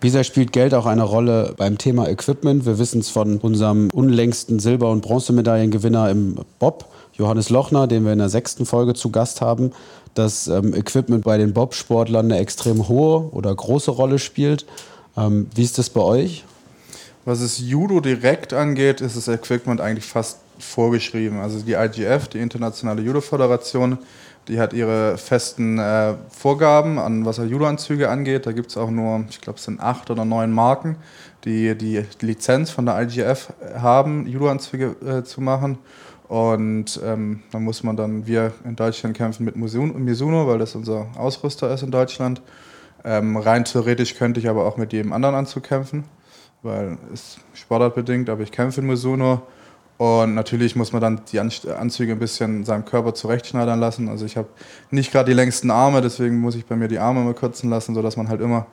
Wie 0.00 0.10
sehr 0.10 0.22
spielt 0.22 0.52
Geld 0.52 0.74
auch 0.74 0.86
eine 0.86 1.02
Rolle 1.02 1.54
beim 1.56 1.76
Thema 1.76 2.08
Equipment? 2.08 2.64
Wir 2.64 2.78
wissen 2.78 3.00
es 3.00 3.08
von 3.08 3.38
unserem 3.38 3.90
unlängsten 3.90 4.60
Silber- 4.60 4.92
und 4.92 5.00
Bronzemedaillengewinner 5.00 6.08
im 6.08 6.36
Bob, 6.60 6.84
Johannes 7.14 7.50
Lochner, 7.50 7.88
den 7.88 8.04
wir 8.04 8.12
in 8.12 8.20
der 8.20 8.28
sechsten 8.28 8.64
Folge 8.64 8.94
zu 8.94 9.10
Gast 9.10 9.40
haben, 9.40 9.72
dass 10.14 10.46
ähm, 10.46 10.72
Equipment 10.72 11.24
bei 11.24 11.36
den 11.36 11.52
Bobsportlern 11.52 12.26
eine 12.26 12.38
extrem 12.38 12.86
hohe 12.88 13.28
oder 13.32 13.52
große 13.52 13.90
Rolle 13.90 14.20
spielt. 14.20 14.66
Ähm, 15.16 15.48
wie 15.56 15.64
ist 15.64 15.78
das 15.78 15.90
bei 15.90 16.00
euch? 16.00 16.44
Was 17.24 17.40
es 17.40 17.58
Judo 17.58 17.98
direkt 17.98 18.52
angeht, 18.52 19.00
ist 19.00 19.16
das 19.16 19.26
Equipment 19.26 19.80
eigentlich 19.80 20.06
fast 20.06 20.38
vorgeschrieben. 20.60 21.40
Also 21.40 21.58
die 21.58 21.72
IGF, 21.72 22.28
die 22.28 22.38
Internationale 22.38 23.02
Judo-Föderation, 23.02 23.98
die 24.48 24.58
hat 24.58 24.72
ihre 24.72 25.18
festen 25.18 25.78
äh, 25.78 26.14
Vorgaben, 26.30 26.98
an 26.98 27.24
was 27.24 27.36
Judo-Anzüge 27.36 28.08
angeht. 28.08 28.46
Da 28.46 28.52
gibt 28.52 28.70
es 28.70 28.76
auch 28.76 28.90
nur, 28.90 29.24
ich 29.28 29.40
glaube, 29.40 29.58
es 29.58 29.64
sind 29.64 29.80
acht 29.80 30.10
oder 30.10 30.24
neun 30.24 30.50
Marken, 30.50 30.96
die 31.44 31.76
die 31.76 32.04
Lizenz 32.20 32.70
von 32.70 32.86
der 32.86 33.00
IGF 33.02 33.52
haben, 33.76 34.26
Judo-Anzüge 34.26 34.96
äh, 35.06 35.22
zu 35.22 35.40
machen. 35.40 35.78
Und 36.28 37.00
ähm, 37.04 37.42
dann 37.52 37.64
muss 37.64 37.82
man 37.82 37.96
dann, 37.96 38.26
wir 38.26 38.52
in 38.64 38.76
Deutschland 38.76 39.16
kämpfen 39.16 39.44
mit 39.44 39.56
Mizuno, 39.56 40.46
weil 40.46 40.58
das 40.58 40.74
unser 40.74 41.06
Ausrüster 41.16 41.72
ist 41.72 41.82
in 41.82 41.90
Deutschland. 41.90 42.42
Ähm, 43.04 43.36
rein 43.36 43.64
theoretisch 43.64 44.14
könnte 44.16 44.40
ich 44.40 44.48
aber 44.48 44.66
auch 44.66 44.76
mit 44.76 44.92
jedem 44.92 45.12
anderen 45.12 45.34
Anzug 45.34 45.62
kämpfen, 45.62 46.04
weil 46.62 46.98
es 47.12 47.38
sportartbedingt, 47.54 48.28
aber 48.28 48.42
ich 48.42 48.52
kämpfe 48.52 48.80
in 48.80 48.86
Mizuno. 48.86 49.42
Und 49.98 50.34
natürlich 50.34 50.76
muss 50.76 50.92
man 50.92 51.02
dann 51.02 51.22
die 51.32 51.40
Anzüge 51.40 52.12
ein 52.12 52.20
bisschen 52.20 52.64
seinem 52.64 52.84
Körper 52.84 53.14
zurechtschneidern 53.14 53.80
lassen. 53.80 54.08
Also 54.08 54.24
ich 54.24 54.36
habe 54.36 54.48
nicht 54.90 55.10
gerade 55.10 55.28
die 55.28 55.34
längsten 55.34 55.72
Arme, 55.72 56.00
deswegen 56.00 56.38
muss 56.38 56.54
ich 56.54 56.64
bei 56.64 56.76
mir 56.76 56.86
die 56.86 57.00
Arme 57.00 57.20
immer 57.20 57.34
kürzen 57.34 57.68
lassen, 57.68 57.96
sodass 57.96 58.16
man 58.16 58.28
halt 58.28 58.40
immer 58.40 58.66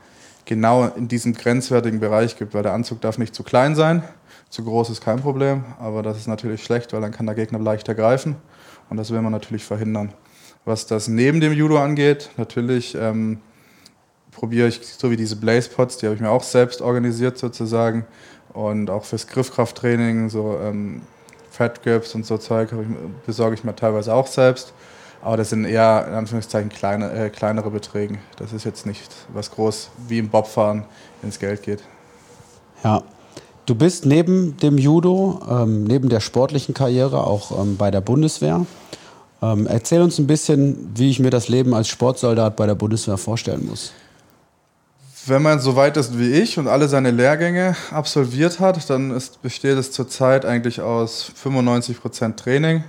genau 0.46 0.86
in 0.96 1.08
diesem 1.08 1.34
grenzwertigen 1.34 2.00
Bereich 2.00 2.38
gibt, 2.38 2.54
weil 2.54 2.62
der 2.62 2.74
Anzug 2.74 3.02
darf 3.02 3.18
nicht 3.18 3.34
zu 3.34 3.42
klein 3.42 3.76
sein. 3.76 4.04
Zu 4.50 4.64
groß 4.64 4.92
ist 4.92 5.04
kein 5.04 5.20
Problem, 5.20 5.66
aber 5.80 6.04
das 6.04 6.18
ist 6.18 6.28
natürlich 6.28 6.64
schlecht, 6.64 6.94
weil 6.94 7.02
dann 7.02 7.12
kann 7.12 7.26
der 7.26 7.34
Gegner 7.34 7.58
leichter 7.58 7.96
greifen 7.96 8.36
und 8.92 8.98
das 8.98 9.10
will 9.10 9.22
man 9.22 9.32
natürlich 9.32 9.66
verhindern. 9.66 10.14
Was 10.64 10.86
das 10.86 11.08
neben 11.08 11.42
dem 11.42 11.54
Judo 11.54 11.80
angeht, 11.80 12.30
natürlich 12.38 12.96
ähm, 12.96 13.40
probiere 14.32 14.68
ich 14.68 14.82
so 14.86 15.10
wie 15.10 15.18
diese 15.18 15.38
Blaze 15.38 15.70
Pots, 15.72 15.98
die 15.98 16.06
habe 16.06 16.16
ich 16.16 16.22
mir 16.22 16.30
auch 16.30 16.44
selbst 16.44 16.84
organisiert 16.84 17.40
sozusagen 17.40 18.06
und 18.54 18.92
auch 18.92 19.06
fürs 19.06 19.26
Griffkrafttraining, 19.26 20.30
so 20.30 20.60
ähm, 20.62 21.02
Fat 21.56 21.82
Grips 21.84 22.14
und 22.16 22.26
so 22.26 22.38
Zeug 22.38 22.70
besorge 23.26 23.56
ich 23.56 23.64
mir 23.64 23.74
teilweise 23.74 24.14
auch 24.14 24.28
selbst. 24.28 24.74
Aber 25.22 25.38
das 25.38 25.52
sind 25.52 25.64
eher 25.64 26.06
in 26.08 26.14
Anführungszeichen 26.14 26.70
kleine, 26.70 27.12
äh, 27.12 27.30
kleinere 27.30 27.72
Beträge. 27.72 28.18
Das 28.38 28.52
ist 28.52 28.66
jetzt 28.66 28.86
nicht 28.86 29.10
was 29.34 29.50
groß 29.52 29.90
wie 30.08 30.20
im 30.20 30.30
Bobfahren 30.30 30.84
ins 31.24 31.40
Geld 31.40 31.64
geht. 31.64 31.82
Ja. 32.84 33.04
Du 33.66 33.74
bist 33.74 34.06
neben 34.06 34.58
dem 34.58 34.78
Judo, 34.78 35.42
ähm, 35.50 35.86
neben 35.86 36.10
der 36.10 36.20
sportlichen 36.20 36.76
Karriere 36.76 37.26
auch 37.26 37.60
ähm, 37.60 37.78
bei 37.78 37.90
der 37.90 38.02
Bundeswehr. 38.02 38.66
Ähm, 39.42 39.66
erzähl 39.66 40.02
uns 40.02 40.20
ein 40.20 40.28
bisschen, 40.28 40.92
wie 40.94 41.10
ich 41.10 41.20
mir 41.20 41.32
das 41.32 41.48
Leben 41.48 41.74
als 41.74 41.88
Sportsoldat 41.88 42.56
bei 42.58 42.68
der 42.68 42.76
Bundeswehr 42.76 43.18
vorstellen 43.18 43.66
muss. 43.66 43.94
Wenn 45.28 45.42
man 45.42 45.60
so 45.60 45.76
weit 45.76 45.98
ist 45.98 46.20
wie 46.20 46.34
ich 46.34 46.60
und 46.60 46.68
alle 46.68 46.88
seine 46.88 47.10
Lehrgänge 47.10 47.76
absolviert 47.90 48.60
hat, 48.60 48.88
dann 48.92 49.10
ist, 49.10 49.42
besteht 49.42 49.76
es 49.76 49.92
zurzeit 49.92 50.46
eigentlich 50.46 50.82
aus 50.82 51.32
95 51.36 52.00
Prozent 52.00 52.40
Training. 52.40 52.84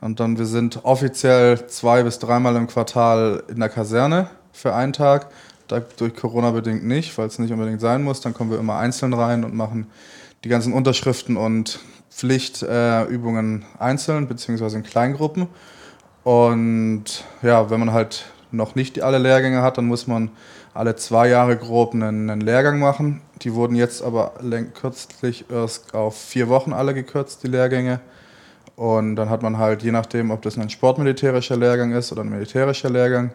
Und 0.00 0.18
dann, 0.18 0.36
wir 0.36 0.46
sind 0.46 0.84
offiziell 0.84 1.68
zwei 1.68 2.02
bis 2.02 2.18
dreimal 2.18 2.56
im 2.56 2.66
Quartal 2.66 3.44
in 3.46 3.60
der 3.60 3.68
Kaserne 3.68 4.30
für 4.50 4.74
einen 4.74 4.92
Tag. 4.92 5.28
Durch 5.96 6.16
Corona 6.16 6.50
bedingt 6.50 6.84
nicht, 6.84 7.16
weil 7.16 7.28
es 7.28 7.38
nicht 7.38 7.52
unbedingt 7.52 7.80
sein 7.80 8.02
muss. 8.02 8.20
Dann 8.20 8.34
kommen 8.34 8.50
wir 8.50 8.58
immer 8.58 8.76
einzeln 8.78 9.12
rein 9.12 9.44
und 9.44 9.54
machen 9.54 9.86
die 10.42 10.48
ganzen 10.48 10.72
Unterschriften 10.72 11.36
und 11.36 11.78
Pflichtübungen 12.10 13.62
äh, 13.62 13.80
einzeln, 13.80 14.26
beziehungsweise 14.26 14.78
in 14.78 14.82
Kleingruppen. 14.82 15.46
Und 16.24 17.24
ja, 17.42 17.70
wenn 17.70 17.78
man 17.78 17.92
halt 17.92 18.24
noch 18.52 18.74
nicht 18.74 19.02
alle 19.02 19.18
Lehrgänge 19.18 19.62
hat, 19.62 19.78
dann 19.78 19.86
muss 19.86 20.06
man 20.06 20.30
alle 20.74 20.96
zwei 20.96 21.28
Jahre 21.28 21.56
grob 21.56 21.94
einen, 21.94 22.30
einen 22.30 22.40
Lehrgang 22.40 22.78
machen. 22.78 23.22
Die 23.42 23.54
wurden 23.54 23.74
jetzt 23.74 24.02
aber 24.02 24.34
kürzlich 24.74 25.46
erst 25.50 25.94
auf 25.94 26.16
vier 26.16 26.48
Wochen 26.48 26.72
alle 26.72 26.94
gekürzt, 26.94 27.42
die 27.42 27.48
Lehrgänge. 27.48 28.00
Und 28.76 29.16
dann 29.16 29.28
hat 29.28 29.42
man 29.42 29.58
halt, 29.58 29.82
je 29.82 29.92
nachdem, 29.92 30.30
ob 30.30 30.40
das 30.42 30.56
ein 30.56 30.70
sportmilitärischer 30.70 31.56
Lehrgang 31.56 31.92
ist 31.92 32.12
oder 32.12 32.22
ein 32.22 32.30
militärischer 32.30 32.88
Lehrgang, 32.88 33.32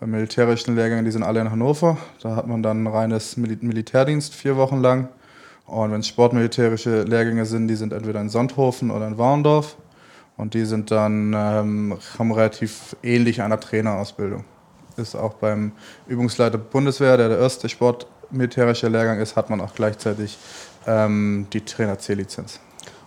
beim 0.00 0.10
militärischen 0.10 0.74
Lehrgang, 0.74 1.04
die 1.04 1.10
sind 1.10 1.22
alle 1.22 1.40
in 1.40 1.50
Hannover, 1.50 1.98
da 2.20 2.34
hat 2.34 2.48
man 2.48 2.62
dann 2.62 2.86
reines 2.86 3.36
Mil 3.36 3.58
Militärdienst 3.60 4.34
vier 4.34 4.56
Wochen 4.56 4.80
lang. 4.80 5.08
Und 5.66 5.92
wenn 5.92 6.00
es 6.00 6.08
sportmilitärische 6.08 7.02
Lehrgänge 7.02 7.44
sind, 7.44 7.68
die 7.68 7.76
sind 7.76 7.92
entweder 7.92 8.20
in 8.20 8.28
Sonthofen 8.28 8.90
oder 8.90 9.06
in 9.06 9.18
Warndorf. 9.18 9.76
Und 10.36 10.54
die 10.54 10.64
sind 10.64 10.90
dann, 10.90 11.34
ähm, 11.36 11.98
haben 12.18 12.32
relativ 12.32 12.96
ähnlich 13.02 13.42
einer 13.42 13.60
Trainerausbildung 13.60 14.44
ist 14.98 15.14
auch 15.14 15.34
beim 15.34 15.72
Übungsleiter 16.06 16.58
Bundeswehr, 16.58 17.16
der 17.16 17.28
der 17.28 17.38
erste 17.38 17.68
sportmilitärische 17.68 18.88
Lehrgang 18.88 19.20
ist, 19.20 19.36
hat 19.36 19.50
man 19.50 19.60
auch 19.60 19.74
gleichzeitig 19.74 20.36
ähm, 20.86 21.46
die 21.52 21.60
Trainer-C-Lizenz. 21.60 22.60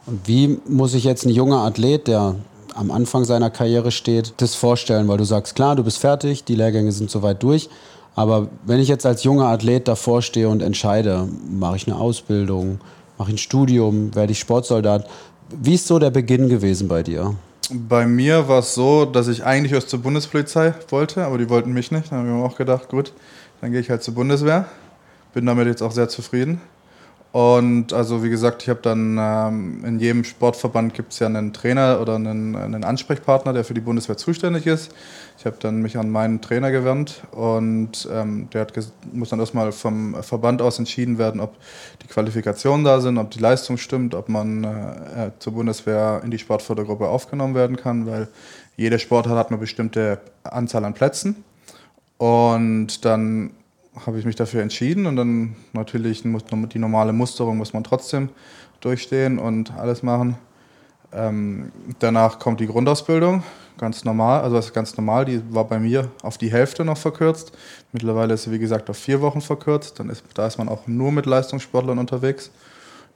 Und 0.05 0.27
wie 0.27 0.59
muss 0.67 0.91
sich 0.93 1.03
jetzt 1.03 1.25
ein 1.25 1.29
junger 1.29 1.59
Athlet, 1.59 2.07
der 2.07 2.35
am 2.73 2.91
Anfang 2.91 3.23
seiner 3.25 3.49
Karriere 3.49 3.91
steht, 3.91 4.33
das 4.37 4.55
vorstellen? 4.55 5.07
Weil 5.07 5.17
du 5.17 5.25
sagst, 5.25 5.55
klar, 5.55 5.75
du 5.75 5.83
bist 5.83 5.99
fertig, 5.99 6.43
die 6.43 6.55
Lehrgänge 6.55 6.91
sind 6.91 7.11
soweit 7.11 7.43
durch. 7.43 7.69
Aber 8.15 8.47
wenn 8.65 8.79
ich 8.79 8.87
jetzt 8.87 9.05
als 9.05 9.23
junger 9.23 9.47
Athlet 9.47 9.87
davor 9.87 10.21
stehe 10.21 10.49
und 10.49 10.61
entscheide, 10.61 11.27
mache 11.49 11.75
ich 11.77 11.87
eine 11.87 11.97
Ausbildung, 11.97 12.79
mache 13.17 13.29
ich 13.29 13.35
ein 13.35 13.37
Studium, 13.37 14.13
werde 14.15 14.31
ich 14.31 14.39
Sportsoldat, 14.39 15.07
wie 15.49 15.75
ist 15.75 15.87
so 15.87 15.99
der 15.99 16.09
Beginn 16.09 16.49
gewesen 16.49 16.87
bei 16.87 17.03
dir? 17.03 17.35
Bei 17.73 18.05
mir 18.05 18.49
war 18.49 18.59
es 18.59 18.75
so, 18.75 19.05
dass 19.05 19.29
ich 19.29 19.45
eigentlich 19.45 19.71
erst 19.71 19.89
zur 19.89 20.01
Bundespolizei 20.01 20.73
wollte, 20.89 21.23
aber 21.25 21.37
die 21.37 21.49
wollten 21.49 21.71
mich 21.71 21.91
nicht. 21.91 22.11
Dann 22.11 22.19
haben 22.19 22.27
wir 22.27 22.45
auch 22.45 22.57
gedacht, 22.57 22.89
gut, 22.89 23.13
dann 23.61 23.71
gehe 23.71 23.79
ich 23.79 23.89
halt 23.89 24.03
zur 24.03 24.13
Bundeswehr. 24.13 24.65
Bin 25.33 25.45
damit 25.45 25.67
jetzt 25.67 25.81
auch 25.81 25.91
sehr 25.91 26.09
zufrieden. 26.09 26.59
Und 27.31 27.93
also 27.93 28.25
wie 28.25 28.29
gesagt, 28.29 28.63
ich 28.63 28.69
habe 28.69 28.81
dann 28.81 29.17
ähm, 29.17 29.85
in 29.85 29.99
jedem 29.99 30.25
Sportverband 30.25 30.93
gibt 30.93 31.13
es 31.13 31.19
ja 31.19 31.27
einen 31.27 31.53
Trainer 31.53 32.01
oder 32.01 32.15
einen, 32.15 32.57
einen, 32.57 32.83
Ansprechpartner, 32.83 33.53
der 33.53 33.63
für 33.63 33.73
die 33.73 33.79
Bundeswehr 33.79 34.17
zuständig 34.17 34.67
ist. 34.67 34.93
Ich 35.37 35.45
habe 35.45 35.55
dann 35.61 35.81
mich 35.81 35.97
an 35.97 36.09
meinen 36.09 36.41
Trainer 36.41 36.71
gewandt 36.71 37.21
und 37.31 38.07
ähm, 38.11 38.49
der 38.51 38.61
hat 38.61 38.73
muss 39.13 39.29
dann 39.29 39.39
erstmal 39.39 39.71
vom 39.71 40.21
Verband 40.21 40.61
aus 40.61 40.77
entschieden 40.77 41.17
werden, 41.17 41.39
ob 41.39 41.55
die 42.03 42.07
Qualifikationen 42.07 42.83
da 42.83 42.99
sind, 42.99 43.17
ob 43.17 43.31
die 43.31 43.39
Leistung 43.39 43.77
stimmt, 43.77 44.13
ob 44.13 44.27
man 44.27 44.65
äh, 44.65 45.27
äh 45.27 45.31
zur 45.39 45.53
Bundeswehr 45.53 46.21
in 46.25 46.31
die 46.31 46.39
Sportfördergruppe 46.39 47.07
aufgenommen 47.07 47.55
werden 47.55 47.77
kann, 47.77 48.07
weil 48.07 48.27
jeder 48.75 48.99
Sportart 48.99 49.37
hat 49.37 49.47
eine 49.47 49.57
bestimmte 49.57 50.19
Anzahl 50.43 50.83
an 50.83 50.93
Plätzen. 50.93 51.45
Und 52.17 53.05
dann 53.05 53.51
habe 54.05 54.19
ich 54.19 54.25
mich 54.25 54.35
dafür 54.35 54.61
entschieden 54.61 55.05
und 55.05 55.15
dann 55.15 55.55
natürlich 55.73 56.23
die 56.23 56.79
normale 56.79 57.13
Musterung 57.13 57.57
muss 57.57 57.73
man 57.73 57.83
trotzdem 57.83 58.29
durchstehen 58.79 59.37
und 59.37 59.71
alles 59.73 60.01
machen. 60.01 60.37
Ähm, 61.13 61.71
danach 61.99 62.39
kommt 62.39 62.61
die 62.61 62.67
Grundausbildung, 62.67 63.43
ganz 63.77 64.05
normal, 64.05 64.41
also 64.41 64.55
das 64.55 64.67
ist 64.67 64.73
ganz 64.73 64.95
normal, 64.95 65.25
die 65.25 65.41
war 65.53 65.65
bei 65.65 65.77
mir 65.77 66.09
auf 66.23 66.37
die 66.37 66.51
Hälfte 66.51 66.85
noch 66.85 66.97
verkürzt. 66.97 67.51
Mittlerweile 67.91 68.33
ist 68.33 68.43
sie 68.43 68.51
wie 68.51 68.59
gesagt 68.59 68.89
auf 68.89 68.97
vier 68.97 69.19
Wochen 69.19 69.41
verkürzt, 69.41 69.99
dann 69.99 70.09
ist, 70.09 70.23
da 70.35 70.47
ist 70.47 70.57
man 70.57 70.69
auch 70.69 70.87
nur 70.87 71.11
mit 71.11 71.25
Leistungssportlern 71.25 71.99
unterwegs. 71.99 72.51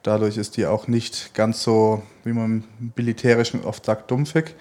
Dadurch 0.02 0.36
ist 0.36 0.58
die 0.58 0.66
auch 0.66 0.88
nicht 0.88 1.34
ganz 1.34 1.62
so, 1.62 2.02
wie 2.22 2.32
man 2.32 2.64
im 2.78 2.92
Militärischen 2.94 3.64
oft 3.64 3.86
sagt, 3.86 4.10
dumpfig. 4.10 4.54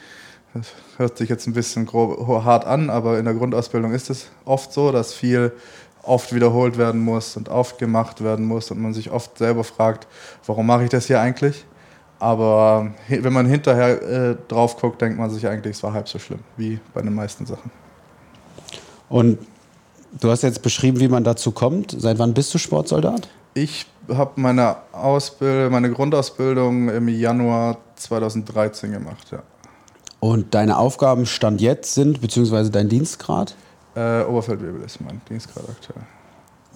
Das 0.54 0.68
hört 0.98 1.18
sich 1.18 1.28
jetzt 1.28 1.48
ein 1.48 1.54
bisschen 1.54 1.86
grob, 1.86 2.46
hart 2.46 2.64
an, 2.64 2.90
aber 2.90 3.20
in 3.20 3.26
der 3.26 3.34
Grundausbildung 3.34 3.92
ist 3.92 4.10
es 4.10 4.30
oft 4.46 4.72
so, 4.72 4.94
dass 4.94 5.14
viel 5.14 5.52
oft 6.06 6.34
wiederholt 6.34 6.78
werden 6.78 7.02
muss 7.02 7.36
und 7.38 7.50
oft 7.50 7.78
gemacht 7.78 8.24
werden 8.24 8.46
muss 8.46 8.72
und 8.72 8.80
man 8.80 8.94
sich 8.94 9.12
oft 9.12 9.38
selber 9.38 9.64
fragt, 9.64 10.08
warum 10.46 10.68
mache 10.68 10.84
ich 10.84 10.90
das 10.90 11.08
hier 11.08 11.20
eigentlich? 11.20 11.66
Aber 12.20 12.92
wenn 13.08 13.34
man 13.34 13.46
hinterher 13.46 14.02
äh, 14.02 14.36
drauf 14.48 14.78
guckt, 14.78 15.02
denkt 15.02 15.18
man 15.18 15.30
sich 15.30 15.48
eigentlich, 15.48 15.76
es 15.76 15.84
war 15.84 15.94
halb 15.94 16.08
so 16.08 16.20
schlimm 16.20 16.40
wie 16.58 16.80
bei 16.94 17.02
den 17.02 17.14
meisten 17.14 17.46
Sachen. 17.46 17.72
Und 19.10 19.40
du 20.20 20.30
hast 20.30 20.42
jetzt 20.44 20.62
beschrieben, 20.62 21.00
wie 21.00 21.08
man 21.08 21.24
dazu 21.24 21.52
kommt. 21.52 21.96
Seit 21.98 22.18
wann 22.18 22.34
bist 22.34 22.54
du 22.54 22.58
Sportsoldat? 22.58 23.28
Ich 23.54 23.86
habe 24.10 24.40
meine 24.40 24.78
Ausbildung, 24.92 25.72
meine 25.72 25.92
Grundausbildung 25.92 26.90
im 26.90 27.08
Januar 27.08 27.78
2013 27.96 28.92
gemacht, 28.92 29.32
ja. 29.32 29.44
Und 30.20 30.56
deine 30.56 30.78
Aufgaben 30.78 31.26
Stand 31.26 31.62
jetzt 31.62 31.94
sind, 31.94 32.22
beziehungsweise 32.22 32.72
dein 32.72 32.90
Dienstgrad? 32.90 33.56
Äh, 33.96 34.24
Oberfeldwebel 34.24 34.82
ist 34.84 35.00
mein 35.02 35.22
Dienstgrad 35.30 35.64
aktuell. 35.70 36.04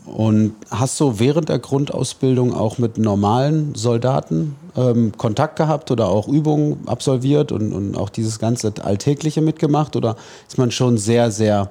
Und 0.05 0.55
hast 0.71 0.99
du 0.99 1.19
während 1.19 1.49
der 1.49 1.59
Grundausbildung 1.59 2.53
auch 2.53 2.77
mit 2.77 2.97
normalen 2.97 3.75
Soldaten 3.75 4.55
ähm, 4.75 5.11
Kontakt 5.17 5.57
gehabt 5.57 5.91
oder 5.91 6.07
auch 6.07 6.27
Übungen 6.27 6.87
absolviert 6.87 7.51
und, 7.51 7.73
und 7.73 7.97
auch 7.97 8.09
dieses 8.09 8.39
ganze 8.39 8.73
Alltägliche 8.81 9.41
mitgemacht? 9.41 9.95
Oder 9.95 10.15
ist 10.47 10.57
man 10.57 10.71
schon 10.71 10.97
sehr, 10.97 11.31
sehr 11.31 11.69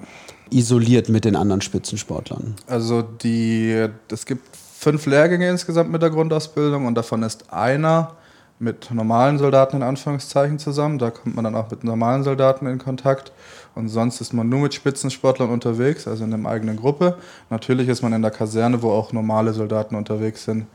isoliert 0.51 1.09
mit 1.09 1.25
den 1.25 1.37
anderen 1.37 1.63
Spitzensportlern? 1.63 2.55
Also 2.67 3.03
die, 3.03 3.89
es 4.11 4.27
gibt 4.27 4.57
fünf 4.79 5.07
Lehrgänge 5.07 5.49
insgesamt 5.49 5.91
mit 5.91 6.03
der 6.03 6.11
Grundausbildung 6.11 6.87
und 6.87 6.95
davon 6.95 7.23
ist 7.23 7.53
einer 7.53 8.13
mit 8.59 8.91
normalen 8.91 9.39
Soldaten 9.39 9.77
in 9.77 9.83
Anführungszeichen 9.83 10.59
zusammen. 10.59 10.99
Da 10.99 11.11
kommt 11.11 11.37
man 11.37 11.45
dann 11.45 11.55
auch 11.55 11.71
mit 11.71 11.85
normalen 11.85 12.25
Soldaten 12.25 12.67
in 12.67 12.79
Kontakt. 12.79 13.33
Und 13.75 13.89
sonst 13.89 14.21
ist 14.21 14.33
man 14.33 14.49
nur 14.49 14.61
mit 14.61 14.75
Spitzensportlern 14.75 15.51
unterwegs, 15.51 16.09
also 16.09 16.25
in 16.25 16.35
einer 16.35 16.49
eigenen 16.49 16.77
Gruppe. 16.77 17.17
Natürlich 17.51 17.89
ist 17.89 18.03
man 18.03 18.13
in 18.13 18.23
der 18.23 18.33
Kaserne, 18.33 18.83
wo 18.83 18.91
auch 18.91 19.13
normale 19.13 19.53
Soldaten 19.53 19.95
unterwegs 19.95 20.45
sind 20.45 20.67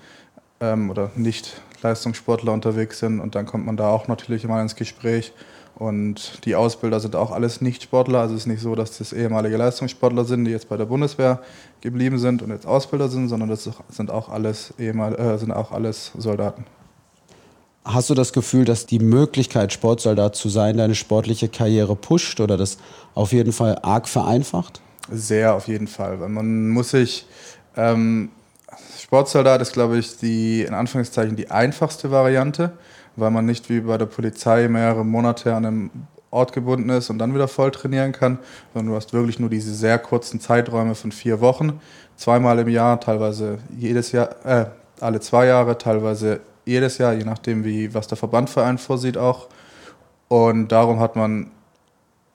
ähm, 0.61 0.89
oder 0.89 1.11
nicht 1.15 1.61
Leistungssportler 1.81 2.53
unterwegs 2.53 2.99
sind. 2.99 3.19
Und 3.19 3.35
dann 3.35 3.45
kommt 3.45 3.65
man 3.65 3.75
da 3.75 3.89
auch 3.89 4.07
natürlich 4.07 4.45
immer 4.45 4.61
ins 4.61 4.75
Gespräch. 4.75 5.33
Und 5.75 6.45
die 6.45 6.55
Ausbilder 6.55 6.99
sind 6.99 7.15
auch 7.15 7.31
alles 7.31 7.59
Nicht-Sportler. 7.59 8.19
Also 8.19 8.35
es 8.35 8.41
ist 8.41 8.47
nicht 8.47 8.61
so, 8.61 8.75
dass 8.75 8.97
das 8.99 9.11
ehemalige 9.11 9.57
Leistungssportler 9.57 10.23
sind, 10.23 10.45
die 10.45 10.51
jetzt 10.51 10.69
bei 10.69 10.77
der 10.77 10.85
Bundeswehr 10.85 11.41
geblieben 11.81 12.19
sind 12.19 12.41
und 12.41 12.51
jetzt 12.51 12.65
Ausbilder 12.65 13.09
sind, 13.09 13.27
sondern 13.27 13.49
das 13.49 13.69
sind 13.89 14.11
auch 14.11 14.29
alles, 14.29 14.73
ehemal, 14.77 15.15
äh, 15.15 15.37
sind 15.37 15.51
auch 15.51 15.71
alles 15.71 16.11
Soldaten. 16.17 16.65
Hast 17.85 18.09
du 18.09 18.13
das 18.13 18.31
Gefühl, 18.31 18.63
dass 18.63 18.85
die 18.85 18.99
Möglichkeit, 18.99 19.73
Sportsoldat 19.73 20.35
zu 20.35 20.47
sein, 20.47 20.77
deine 20.77 20.95
sportliche 20.95 21.49
Karriere 21.49 21.95
pusht 21.95 22.39
oder 22.39 22.55
das 22.55 22.77
auf 23.13 23.33
jeden 23.33 23.51
Fall 23.51 23.79
arg 23.81 24.07
vereinfacht? 24.07 24.81
Sehr, 25.11 25.53
auf 25.53 25.67
jeden 25.67 25.87
Fall. 25.87 26.19
Weil 26.19 26.29
man 26.29 26.69
muss 26.69 26.91
sich. 26.91 27.25
Ähm, 27.75 28.29
Sportsoldat 28.99 29.61
ist, 29.61 29.73
glaube 29.73 29.97
ich, 29.97 30.17
die 30.17 30.63
in 30.63 30.73
Anführungszeichen 30.73 31.35
die 31.35 31.51
einfachste 31.51 32.09
Variante, 32.09 32.71
weil 33.15 33.29
man 33.29 33.45
nicht 33.45 33.69
wie 33.69 33.81
bei 33.81 33.97
der 33.97 34.05
Polizei 34.05 34.67
mehrere 34.67 35.05
Monate 35.05 35.53
an 35.53 35.65
einem 35.65 35.91
ortgebunden 36.31 36.89
ist 36.89 37.09
und 37.09 37.19
dann 37.19 37.35
wieder 37.35 37.47
voll 37.47 37.69
trainieren 37.71 38.11
kann, 38.11 38.39
sondern 38.73 38.91
du 38.91 38.95
hast 38.95 39.13
wirklich 39.13 39.39
nur 39.39 39.49
diese 39.49 39.73
sehr 39.73 39.99
kurzen 39.99 40.39
Zeiträume 40.39 40.95
von 40.95 41.11
vier 41.11 41.41
Wochen, 41.41 41.79
zweimal 42.15 42.57
im 42.59 42.69
Jahr, 42.69 42.99
teilweise 42.99 43.59
jedes 43.77 44.11
Jahr, 44.11 44.29
äh, 44.45 44.65
alle 44.99 45.19
zwei 45.19 45.45
Jahre, 45.45 45.77
teilweise 45.77 46.41
jedes 46.65 46.97
Jahr, 46.97 47.13
je 47.13 47.23
nachdem, 47.23 47.63
wie, 47.63 47.93
was 47.93 48.07
der 48.07 48.17
Verbandverein 48.17 48.77
vorsieht 48.77 49.17
auch. 49.17 49.47
Und 50.27 50.69
darum 50.69 50.99
hat 50.99 51.15
man 51.15 51.51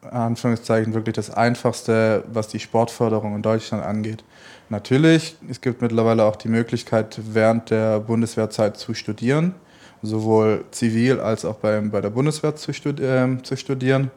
Anführungszeichen 0.03 0.95
wirklich 0.95 1.15
das 1.15 1.31
Einfachste, 1.31 2.25
was 2.33 2.49
die 2.49 2.61
Sportförderung 2.61 3.35
in 3.35 3.43
Deutschland 3.43 3.85
angeht. 3.85 4.25
Natürlich, 4.69 5.37
es 5.49 5.61
gibt 5.61 5.83
mittlerweile 5.83 6.25
auch 6.25 6.37
die 6.37 6.49
Möglichkeit, 6.49 7.19
während 7.33 7.71
der 7.71 8.01
Bundeswehrzeit 8.01 8.77
zu 8.77 8.95
studieren, 8.95 9.55
sowohl 10.03 10.65
zivil 10.71 11.21
als 11.21 11.45
auch 11.45 11.57
bei, 11.57 11.81
bei 11.81 12.01
der 12.01 12.11
Bundeswehr 12.11 12.55
zu, 12.55 12.73
studi 12.73 13.03
äh, 13.03 13.43
zu 13.43 13.57
studieren. 13.57 14.11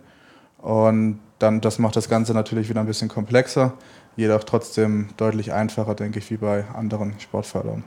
Und 0.60 1.20
dann, 1.40 1.62
das 1.62 1.80
macht 1.80 1.96
das 1.96 2.08
Ganze 2.08 2.34
natürlich 2.34 2.70
wieder 2.70 2.82
ein 2.82 2.86
bisschen 2.86 3.10
komplexer, 3.10 3.74
jedoch 4.16 4.44
trotzdem 4.44 5.10
deutlich 5.18 5.54
einfacher, 5.54 5.96
denke 5.96 6.20
ich, 6.20 6.30
wie 6.30 6.38
bei 6.38 6.66
anderen 6.76 7.20
Sportförderungen. 7.20 7.84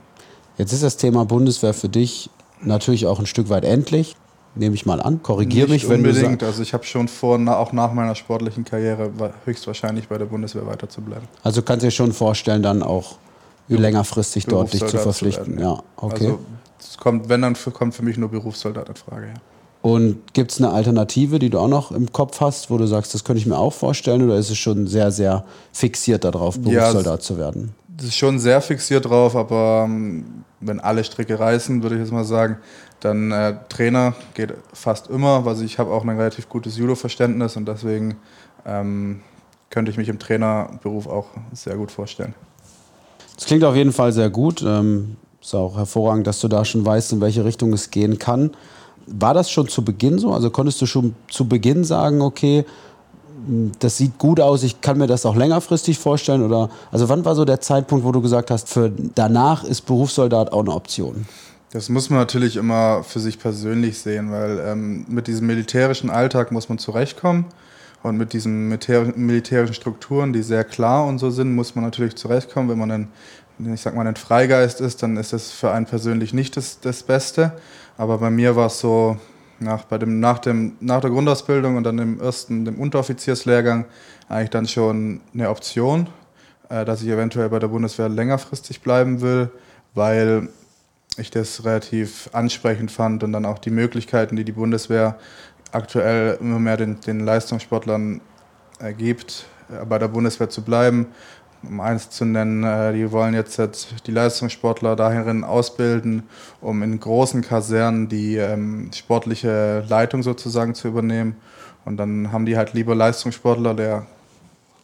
Jetzt 0.58 0.72
ist 0.72 0.82
das 0.82 0.96
Thema 0.96 1.24
Bundeswehr 1.24 1.74
für 1.74 1.88
dich 1.88 2.30
natürlich 2.60 3.06
auch 3.06 3.18
ein 3.18 3.26
Stück 3.26 3.48
weit 3.48 3.64
endlich 3.64 4.16
nehme 4.54 4.74
ich 4.74 4.86
mal 4.86 5.00
an. 5.00 5.22
Korrigiere 5.22 5.68
mich, 5.68 5.88
wenn 5.88 5.98
unbedingt. 5.98 6.16
du 6.16 6.30
sagst. 6.30 6.42
Also 6.44 6.62
ich 6.62 6.74
habe 6.74 6.84
schon 6.84 7.08
vor, 7.08 7.38
auch 7.48 7.72
nach 7.72 7.92
meiner 7.92 8.14
sportlichen 8.14 8.64
Karriere 8.64 9.10
höchstwahrscheinlich 9.44 10.08
bei 10.08 10.18
der 10.18 10.26
Bundeswehr 10.26 10.66
weiter 10.66 10.88
zu 10.88 11.00
bleiben. 11.00 11.26
Also 11.42 11.62
kannst 11.62 11.82
du 11.82 11.88
dir 11.88 11.90
schon 11.90 12.12
vorstellen, 12.12 12.62
dann 12.62 12.82
auch 12.82 13.16
längerfristig 13.68 14.46
dort 14.46 14.72
dich 14.72 14.84
zu 14.86 14.98
verpflichten. 14.98 15.56
Zu 15.56 15.62
ja, 15.62 15.82
okay. 15.96 16.26
Also 16.26 16.38
es 16.78 16.96
kommt, 16.98 17.28
wenn 17.28 17.42
dann 17.42 17.56
kommt 17.72 17.94
für 17.94 18.02
mich 18.02 18.16
nur 18.16 18.28
Berufssoldat 18.28 18.88
in 18.88 18.96
Frage. 18.96 19.26
Ja. 19.28 19.34
Und 19.82 20.32
gibt 20.32 20.50
es 20.50 20.58
eine 20.58 20.70
Alternative, 20.70 21.38
die 21.38 21.50
du 21.50 21.58
auch 21.58 21.68
noch 21.68 21.92
im 21.92 22.10
Kopf 22.10 22.40
hast, 22.40 22.70
wo 22.70 22.78
du 22.78 22.86
sagst, 22.86 23.12
das 23.12 23.22
könnte 23.22 23.40
ich 23.40 23.46
mir 23.46 23.58
auch 23.58 23.72
vorstellen, 23.72 24.22
oder 24.22 24.38
ist 24.38 24.50
es 24.50 24.56
schon 24.56 24.86
sehr, 24.86 25.10
sehr 25.10 25.44
fixiert 25.72 26.24
darauf, 26.24 26.58
Berufssoldat 26.58 27.06
ja, 27.06 27.20
zu 27.20 27.36
werden? 27.36 27.74
Ist 27.98 28.16
schon 28.16 28.38
sehr 28.38 28.60
fixiert 28.60 29.04
drauf, 29.04 29.36
aber 29.36 29.84
ähm, 29.86 30.44
wenn 30.60 30.80
alle 30.80 31.04
Stricke 31.04 31.38
reißen, 31.38 31.82
würde 31.82 31.96
ich 31.96 32.00
jetzt 32.00 32.12
mal 32.12 32.24
sagen, 32.24 32.58
dann 33.00 33.30
äh, 33.30 33.54
Trainer 33.68 34.14
geht 34.34 34.54
fast 34.72 35.08
immer, 35.08 35.44
weil 35.44 35.62
ich 35.62 35.78
habe 35.78 35.92
auch 35.92 36.02
ein 36.02 36.08
relativ 36.08 36.48
gutes 36.48 36.76
Judo-Verständnis 36.76 37.56
und 37.56 37.66
deswegen 37.66 38.16
ähm, 38.66 39.20
könnte 39.70 39.90
ich 39.90 39.96
mich 39.96 40.08
im 40.08 40.18
Trainerberuf 40.18 41.06
auch 41.06 41.26
sehr 41.52 41.76
gut 41.76 41.92
vorstellen. 41.92 42.34
Das 43.36 43.46
klingt 43.46 43.64
auf 43.64 43.76
jeden 43.76 43.92
Fall 43.92 44.12
sehr 44.12 44.30
gut. 44.30 44.62
Ähm, 44.62 45.16
ist 45.40 45.54
auch 45.54 45.76
hervorragend, 45.76 46.26
dass 46.26 46.40
du 46.40 46.48
da 46.48 46.64
schon 46.64 46.86
weißt, 46.86 47.12
in 47.12 47.20
welche 47.20 47.44
Richtung 47.44 47.72
es 47.72 47.90
gehen 47.90 48.18
kann. 48.18 48.52
War 49.06 49.34
das 49.34 49.50
schon 49.50 49.68
zu 49.68 49.84
Beginn 49.84 50.18
so? 50.18 50.32
Also 50.32 50.50
konntest 50.50 50.80
du 50.80 50.86
schon 50.86 51.14
zu 51.28 51.46
Beginn 51.46 51.84
sagen, 51.84 52.22
okay, 52.22 52.64
das 53.78 53.96
sieht 53.96 54.18
gut 54.18 54.40
aus, 54.40 54.62
ich 54.62 54.80
kann 54.80 54.98
mir 54.98 55.06
das 55.06 55.26
auch 55.26 55.36
längerfristig 55.36 55.98
vorstellen? 55.98 56.42
Oder 56.42 56.70
also 56.90 57.08
wann 57.08 57.24
war 57.24 57.34
so 57.34 57.44
der 57.44 57.60
Zeitpunkt, 57.60 58.04
wo 58.04 58.12
du 58.12 58.20
gesagt 58.20 58.50
hast, 58.50 58.68
für 58.68 58.90
danach 59.14 59.64
ist 59.64 59.82
Berufssoldat 59.82 60.52
auch 60.52 60.60
eine 60.60 60.72
Option? 60.72 61.26
Das 61.72 61.88
muss 61.88 62.08
man 62.08 62.20
natürlich 62.20 62.56
immer 62.56 63.02
für 63.02 63.18
sich 63.18 63.38
persönlich 63.38 63.98
sehen, 63.98 64.30
weil 64.30 64.60
ähm, 64.64 65.06
mit 65.08 65.26
diesem 65.26 65.48
militärischen 65.48 66.08
Alltag 66.08 66.52
muss 66.52 66.68
man 66.68 66.78
zurechtkommen. 66.78 67.46
Und 68.04 68.18
mit 68.18 68.34
diesen 68.34 68.68
militärischen 68.68 69.74
Strukturen, 69.74 70.34
die 70.34 70.42
sehr 70.42 70.62
klar 70.62 71.06
und 71.06 71.18
so 71.18 71.30
sind, 71.30 71.54
muss 71.54 71.74
man 71.74 71.84
natürlich 71.84 72.16
zurechtkommen. 72.16 72.68
Wenn 72.68 72.78
man 72.78 72.90
ein, 72.90 73.08
ich 73.72 73.80
sag 73.80 73.96
mal, 73.96 74.06
ein 74.06 74.14
Freigeist 74.14 74.82
ist, 74.82 75.02
dann 75.02 75.16
ist 75.16 75.32
das 75.32 75.50
für 75.52 75.70
einen 75.70 75.86
persönlich 75.86 76.34
nicht 76.34 76.56
das, 76.58 76.80
das 76.80 77.02
Beste. 77.02 77.52
Aber 77.96 78.18
bei 78.18 78.28
mir 78.28 78.56
war 78.56 78.66
es 78.66 78.78
so, 78.78 79.16
nach, 79.60 79.84
bei 79.84 79.98
dem, 79.98 80.20
nach, 80.20 80.38
dem, 80.38 80.76
nach 80.80 81.00
der 81.00 81.10
Grundausbildung 81.10 81.76
und 81.76 81.84
dann 81.84 81.98
im 81.98 82.20
ersten, 82.20 82.64
dem 82.64 82.80
Unteroffizierslehrgang, 82.80 83.86
eigentlich 84.28 84.50
dann 84.50 84.66
schon 84.66 85.20
eine 85.32 85.50
Option, 85.50 86.08
äh, 86.68 86.84
dass 86.84 87.02
ich 87.02 87.08
eventuell 87.08 87.48
bei 87.48 87.58
der 87.58 87.68
Bundeswehr 87.68 88.08
längerfristig 88.08 88.80
bleiben 88.80 89.20
will, 89.20 89.50
weil 89.94 90.48
ich 91.16 91.30
das 91.30 91.64
relativ 91.64 92.28
ansprechend 92.32 92.90
fand 92.90 93.22
und 93.22 93.32
dann 93.32 93.44
auch 93.44 93.58
die 93.58 93.70
Möglichkeiten, 93.70 94.36
die 94.36 94.44
die 94.44 94.52
Bundeswehr 94.52 95.18
aktuell 95.72 96.38
immer 96.40 96.58
mehr 96.58 96.76
den, 96.76 97.00
den 97.00 97.20
Leistungssportlern 97.20 98.20
ergibt, 98.78 99.46
äh, 99.70 99.84
bei 99.84 99.98
der 99.98 100.08
Bundeswehr 100.08 100.50
zu 100.50 100.62
bleiben. 100.62 101.06
Um 101.68 101.80
eins 101.80 102.10
zu 102.10 102.24
nennen, 102.24 102.64
äh, 102.64 102.92
die 102.92 103.10
wollen 103.10 103.34
jetzt 103.34 103.60
die 104.06 104.10
Leistungssportler 104.10 104.96
dahin 104.96 105.44
ausbilden, 105.44 106.24
um 106.60 106.82
in 106.82 106.98
großen 107.00 107.42
Kasernen 107.42 108.08
die 108.08 108.36
ähm, 108.36 108.90
sportliche 108.94 109.84
Leitung 109.88 110.22
sozusagen 110.22 110.74
zu 110.74 110.88
übernehmen. 110.88 111.36
Und 111.84 111.96
dann 111.96 112.32
haben 112.32 112.46
die 112.46 112.56
halt 112.56 112.72
lieber 112.72 112.94
Leistungssportler, 112.94 113.74
der 113.74 114.06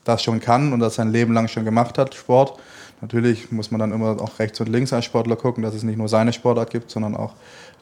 das 0.04 0.22
schon 0.22 0.40
kann 0.40 0.72
und 0.72 0.80
das 0.80 0.96
sein 0.96 1.12
Leben 1.12 1.32
lang 1.34 1.48
schon 1.48 1.64
gemacht 1.64 1.98
hat, 1.98 2.14
Sport, 2.14 2.58
Natürlich 3.00 3.50
muss 3.50 3.70
man 3.70 3.78
dann 3.78 3.92
immer 3.92 4.20
auch 4.20 4.38
rechts 4.38 4.60
und 4.60 4.68
links 4.68 4.92
als 4.92 5.06
Sportler 5.06 5.36
gucken, 5.36 5.62
dass 5.62 5.74
es 5.74 5.82
nicht 5.82 5.96
nur 5.96 6.08
seine 6.08 6.32
Sportart 6.32 6.70
gibt, 6.70 6.90
sondern 6.90 7.16
auch 7.16 7.32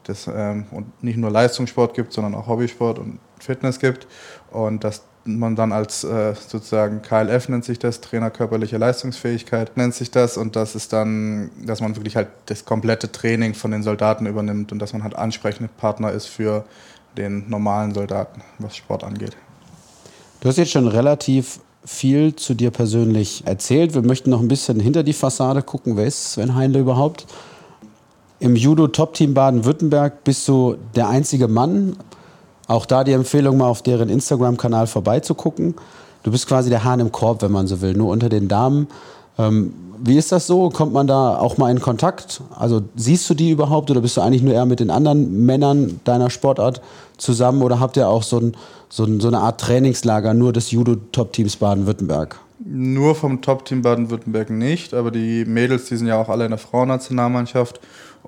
das, 0.03 0.29
ähm, 0.33 0.65
und 0.71 1.03
nicht 1.03 1.17
nur 1.17 1.29
Leistungssport 1.29 1.93
gibt, 1.93 2.13
sondern 2.13 2.35
auch 2.35 2.47
Hobbysport 2.47 2.99
und 2.99 3.19
Fitness 3.39 3.79
gibt. 3.79 4.07
Und 4.51 4.83
dass 4.83 5.03
man 5.37 5.55
dann 5.55 5.71
als 5.71 6.03
äh, 6.03 6.33
sozusagen 6.35 7.01
KLF 7.01 7.49
nennt 7.49 7.65
sich 7.65 7.77
das, 7.77 8.01
Trainer 8.01 8.29
körperliche 8.29 8.77
Leistungsfähigkeit 8.77 9.77
nennt 9.77 9.93
sich 9.93 10.09
das 10.11 10.37
und 10.37 10.55
das 10.55 10.75
ist 10.75 10.93
dann, 10.93 11.51
dass 11.63 11.81
man 11.81 11.95
wirklich 11.95 12.15
halt 12.15 12.29
das 12.47 12.65
komplette 12.65 13.11
Training 13.11 13.53
von 13.53 13.71
den 13.71 13.83
Soldaten 13.83 14.25
übernimmt 14.25 14.71
und 14.71 14.79
dass 14.79 14.93
man 14.93 15.03
halt 15.03 15.15
ansprechende 15.15 15.69
Partner 15.77 16.11
ist 16.11 16.27
für 16.27 16.65
den 17.17 17.49
normalen 17.49 17.93
Soldaten, 17.93 18.41
was 18.59 18.75
Sport 18.75 19.03
angeht. 19.03 19.35
Du 20.41 20.47
hast 20.47 20.57
jetzt 20.57 20.71
schon 20.71 20.87
relativ 20.87 21.59
viel 21.85 22.35
zu 22.35 22.53
dir 22.53 22.71
persönlich 22.71 23.43
erzählt. 23.45 23.93
Wir 23.93 24.01
möchten 24.01 24.29
noch 24.29 24.41
ein 24.41 24.47
bisschen 24.47 24.79
hinter 24.79 25.03
die 25.03 25.13
Fassade 25.13 25.61
gucken. 25.61 25.97
Wer 25.97 26.05
ist 26.05 26.33
Sven 26.33 26.55
Heinle 26.55 26.79
überhaupt? 26.79 27.25
Im 28.39 28.55
Judo-Top-Team 28.55 29.33
Baden-Württemberg 29.33 30.23
bist 30.23 30.47
du 30.47 30.77
der 30.95 31.09
einzige 31.09 31.49
Mann. 31.49 31.97
Auch 32.69 32.85
da 32.85 33.03
die 33.03 33.13
Empfehlung, 33.13 33.57
mal 33.57 33.67
auf 33.67 33.81
deren 33.81 34.09
Instagram-Kanal 34.09 34.85
vorbeizugucken. 34.85 35.73
Du 36.21 36.29
bist 36.29 36.45
quasi 36.47 36.69
der 36.69 36.83
Hahn 36.83 36.99
im 36.99 37.11
Korb, 37.11 37.41
wenn 37.41 37.51
man 37.51 37.65
so 37.65 37.81
will, 37.81 37.93
nur 37.93 38.11
unter 38.11 38.29
den 38.29 38.47
Damen. 38.47 38.87
Ähm, 39.39 39.73
wie 39.97 40.17
ist 40.17 40.31
das 40.31 40.45
so? 40.45 40.69
Kommt 40.69 40.93
man 40.93 41.07
da 41.07 41.39
auch 41.39 41.57
mal 41.57 41.71
in 41.71 41.81
Kontakt? 41.81 42.41
Also 42.55 42.83
siehst 42.95 43.27
du 43.27 43.33
die 43.33 43.49
überhaupt 43.49 43.89
oder 43.89 44.01
bist 44.01 44.17
du 44.17 44.21
eigentlich 44.21 44.43
nur 44.43 44.53
eher 44.53 44.67
mit 44.67 44.79
den 44.79 44.91
anderen 44.91 45.47
Männern 45.47 45.99
deiner 46.03 46.29
Sportart 46.29 46.79
zusammen 47.17 47.63
oder 47.63 47.79
habt 47.79 47.97
ihr 47.97 48.07
auch 48.07 48.21
so, 48.21 48.37
ein, 48.37 48.55
so, 48.87 49.03
ein, 49.03 49.19
so 49.19 49.29
eine 49.29 49.39
Art 49.39 49.59
Trainingslager 49.59 50.35
nur 50.35 50.53
des 50.53 50.69
Judo-Top-Teams 50.69 51.55
Baden-Württemberg? 51.55 52.39
Nur 52.63 53.15
vom 53.15 53.41
Top-Team 53.41 53.81
Baden-Württemberg 53.81 54.51
nicht, 54.51 54.93
aber 54.93 55.09
die 55.09 55.43
Mädels, 55.45 55.85
die 55.85 55.97
sind 55.97 56.05
ja 56.05 56.21
auch 56.21 56.29
alle 56.29 56.45
in 56.45 56.51
der 56.51 56.59
Frauennationalmannschaft 56.59 57.79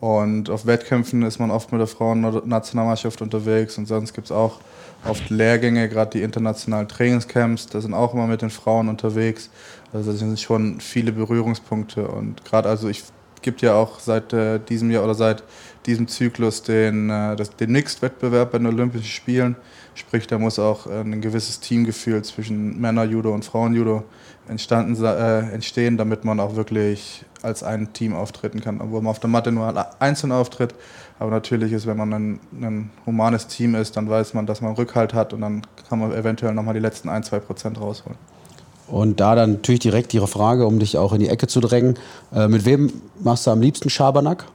und 0.01 0.49
auf 0.49 0.65
Wettkämpfen 0.65 1.21
ist 1.21 1.39
man 1.39 1.51
oft 1.51 1.71
mit 1.71 1.79
der 1.79 1.87
Frauennationalmannschaft 1.87 3.21
unterwegs 3.21 3.77
und 3.77 3.87
sonst 3.87 4.13
gibt 4.13 4.25
es 4.25 4.31
auch 4.31 4.59
oft 5.07 5.29
Lehrgänge, 5.29 5.87
gerade 5.89 6.11
die 6.11 6.23
internationalen 6.23 6.87
Trainingscamps, 6.87 7.67
da 7.67 7.79
sind 7.81 7.93
auch 7.93 8.13
immer 8.13 8.27
mit 8.27 8.41
den 8.41 8.49
Frauen 8.49 8.89
unterwegs. 8.89 9.49
Also 9.93 10.11
das 10.11 10.19
sind 10.19 10.39
schon 10.39 10.81
viele 10.81 11.11
Berührungspunkte 11.11 12.07
und 12.07 12.43
gerade 12.43 12.67
also 12.67 12.89
ich 12.89 13.03
gibt 13.43 13.61
ja 13.61 13.75
auch 13.75 13.99
seit 13.99 14.33
äh, 14.33 14.59
diesem 14.59 14.89
Jahr 14.91 15.03
oder 15.03 15.15
seit 15.15 15.43
diesem 15.85 16.07
Zyklus 16.07 16.63
den, 16.63 17.09
äh, 17.09 17.35
den 17.59 17.71
Mixed-Wettbewerb 17.71 18.51
bei 18.51 18.57
den 18.57 18.67
Olympischen 18.67 19.07
Spielen. 19.07 19.55
Sprich, 19.93 20.27
da 20.27 20.37
muss 20.37 20.57
auch 20.57 20.87
äh, 20.87 21.01
ein 21.01 21.21
gewisses 21.21 21.59
Teamgefühl 21.59 22.23
zwischen 22.23 22.79
Männer-Judo 22.79 23.33
und 23.33 23.43
Frauen-Judo 23.43 24.03
entstanden, 24.47 25.01
äh, 25.03 25.39
entstehen, 25.51 25.97
damit 25.97 26.23
man 26.25 26.39
auch 26.39 26.55
wirklich 26.55 27.25
als 27.41 27.63
ein 27.63 27.91
Team 27.93 28.15
auftreten 28.15 28.61
kann. 28.61 28.79
Obwohl 28.81 29.01
man 29.01 29.11
auf 29.11 29.19
der 29.19 29.29
Matte 29.29 29.51
nur 29.51 29.85
einzeln 29.99 30.31
auftritt. 30.31 30.75
Aber 31.19 31.31
natürlich 31.31 31.71
ist, 31.71 31.85
wenn 31.85 31.97
man 31.97 32.13
ein, 32.13 32.39
ein 32.53 32.89
humanes 33.05 33.47
Team 33.47 33.75
ist, 33.75 33.97
dann 33.97 34.09
weiß 34.09 34.33
man, 34.33 34.45
dass 34.45 34.61
man 34.61 34.73
Rückhalt 34.73 35.13
hat 35.13 35.33
und 35.33 35.41
dann 35.41 35.61
kann 35.89 35.99
man 35.99 36.11
eventuell 36.13 36.53
nochmal 36.53 36.73
die 36.73 36.79
letzten 36.79 37.09
ein, 37.09 37.23
zwei 37.23 37.39
Prozent 37.39 37.79
rausholen. 37.79 38.17
Und 38.87 39.19
da 39.19 39.35
dann 39.35 39.53
natürlich 39.53 39.79
direkt 39.79 40.13
Ihre 40.13 40.27
Frage, 40.27 40.65
um 40.65 40.79
dich 40.79 40.97
auch 40.97 41.13
in 41.13 41.19
die 41.19 41.29
Ecke 41.29 41.47
zu 41.47 41.61
drängen. 41.61 41.97
Äh, 42.33 42.47
mit 42.47 42.65
wem 42.65 42.91
machst 43.19 43.47
du 43.47 43.51
am 43.51 43.61
liebsten 43.61 43.89
Schabernack? 43.89 44.45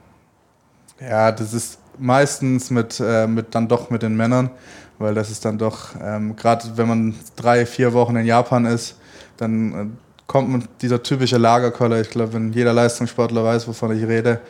Ja, 0.99 1.31
das 1.31 1.53
ist 1.53 1.79
meistens 1.97 2.69
mit, 2.69 2.99
äh, 2.99 3.27
mit 3.27 3.55
dann 3.55 3.67
doch 3.67 3.89
mit 3.89 4.03
den 4.03 4.15
Männern, 4.15 4.51
weil 4.99 5.13
das 5.13 5.29
ist 5.29 5.45
dann 5.45 5.57
doch, 5.57 5.89
ähm, 6.01 6.35
gerade 6.35 6.65
wenn 6.75 6.87
man 6.87 7.15
drei, 7.35 7.65
vier 7.65 7.93
Wochen 7.93 8.15
in 8.15 8.25
Japan 8.25 8.65
ist, 8.65 8.95
dann 9.37 9.73
äh, 9.73 9.85
kommt 10.27 10.49
man 10.49 10.67
dieser 10.81 11.01
typische 11.03 11.37
Lagerkoller. 11.37 12.01
Ich 12.01 12.09
glaube, 12.09 12.33
wenn 12.33 12.53
jeder 12.53 12.73
Leistungssportler 12.73 13.43
weiß, 13.43 13.67
wovon 13.67 13.97
ich 13.97 14.07
rede. 14.07 14.41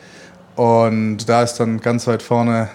Und 0.56 1.28
da 1.28 1.42
ist 1.42 1.54
dann 1.54 1.80
ganz 1.80 2.06
weit 2.06 2.22
vorne 2.22 2.68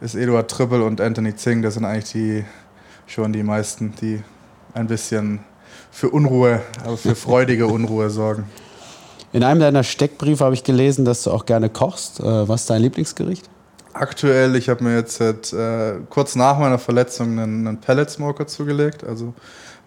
ist 0.00 0.14
Eduard 0.14 0.50
Trippel 0.50 0.82
und 0.82 1.00
Anthony 1.00 1.34
Zing. 1.34 1.62
Das 1.62 1.74
sind 1.74 1.84
eigentlich 1.84 2.12
die 2.12 2.44
schon 3.06 3.32
die 3.32 3.42
meisten, 3.42 3.94
die 4.00 4.22
ein 4.74 4.86
bisschen 4.86 5.40
für 5.90 6.10
Unruhe, 6.10 6.60
aber 6.84 6.96
für 6.96 7.14
freudige 7.14 7.66
Unruhe 7.66 8.10
sorgen. 8.10 8.44
In 9.32 9.42
einem 9.42 9.60
deiner 9.60 9.82
Steckbriefe 9.82 10.44
habe 10.44 10.54
ich 10.54 10.64
gelesen, 10.64 11.04
dass 11.04 11.24
du 11.24 11.30
auch 11.30 11.46
gerne 11.46 11.68
kochst. 11.68 12.20
Äh, 12.20 12.48
was 12.48 12.62
ist 12.62 12.70
dein 12.70 12.82
Lieblingsgericht? 12.82 13.48
Aktuell, 13.98 14.54
ich 14.54 14.68
habe 14.68 14.84
mir 14.84 14.94
jetzt 14.94 15.16
seit, 15.16 15.52
äh, 15.52 15.94
kurz 16.08 16.36
nach 16.36 16.56
meiner 16.56 16.78
Verletzung 16.78 17.32
einen, 17.32 17.66
einen 17.66 17.80
Pellet 17.80 18.08
Smoker 18.08 18.46
zugelegt, 18.46 19.02
also 19.02 19.34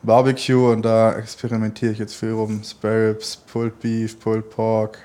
Barbecue 0.03 0.69
und 0.69 0.81
da 0.81 1.13
experimentiere 1.13 1.93
ich 1.93 1.99
jetzt 1.99 2.15
viel 2.15 2.33
rum. 2.33 2.61
Sparrows, 2.61 3.37
Pulled 3.37 3.79
Beef, 3.79 4.19
Pulled 4.19 4.49
Pork, 4.49 4.97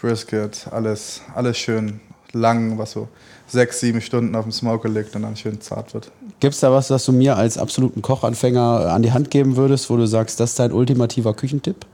Brisket, 0.00 0.66
alles, 0.70 1.20
alles 1.34 1.58
schön 1.58 2.00
lang, 2.32 2.78
was 2.78 2.92
so 2.92 3.08
sechs, 3.46 3.80
sieben 3.80 4.00
Stunden 4.00 4.34
auf 4.34 4.44
dem 4.44 4.52
Smoker 4.52 4.88
liegt 4.88 5.14
und 5.16 5.22
dann 5.22 5.36
schön 5.36 5.60
zart 5.60 5.92
wird. 5.92 6.10
Gibt 6.38 6.54
es 6.54 6.60
da 6.60 6.72
was, 6.72 6.88
was 6.88 7.04
du 7.04 7.12
mir 7.12 7.36
als 7.36 7.58
absoluten 7.58 8.00
Kochanfänger 8.00 8.90
an 8.90 9.02
die 9.02 9.12
Hand 9.12 9.30
geben 9.30 9.56
würdest, 9.56 9.90
wo 9.90 9.98
du 9.98 10.06
sagst, 10.06 10.40
das 10.40 10.50
ist 10.50 10.58
dein 10.60 10.72
ultimativer 10.72 11.34
Küchentipp? 11.34 11.84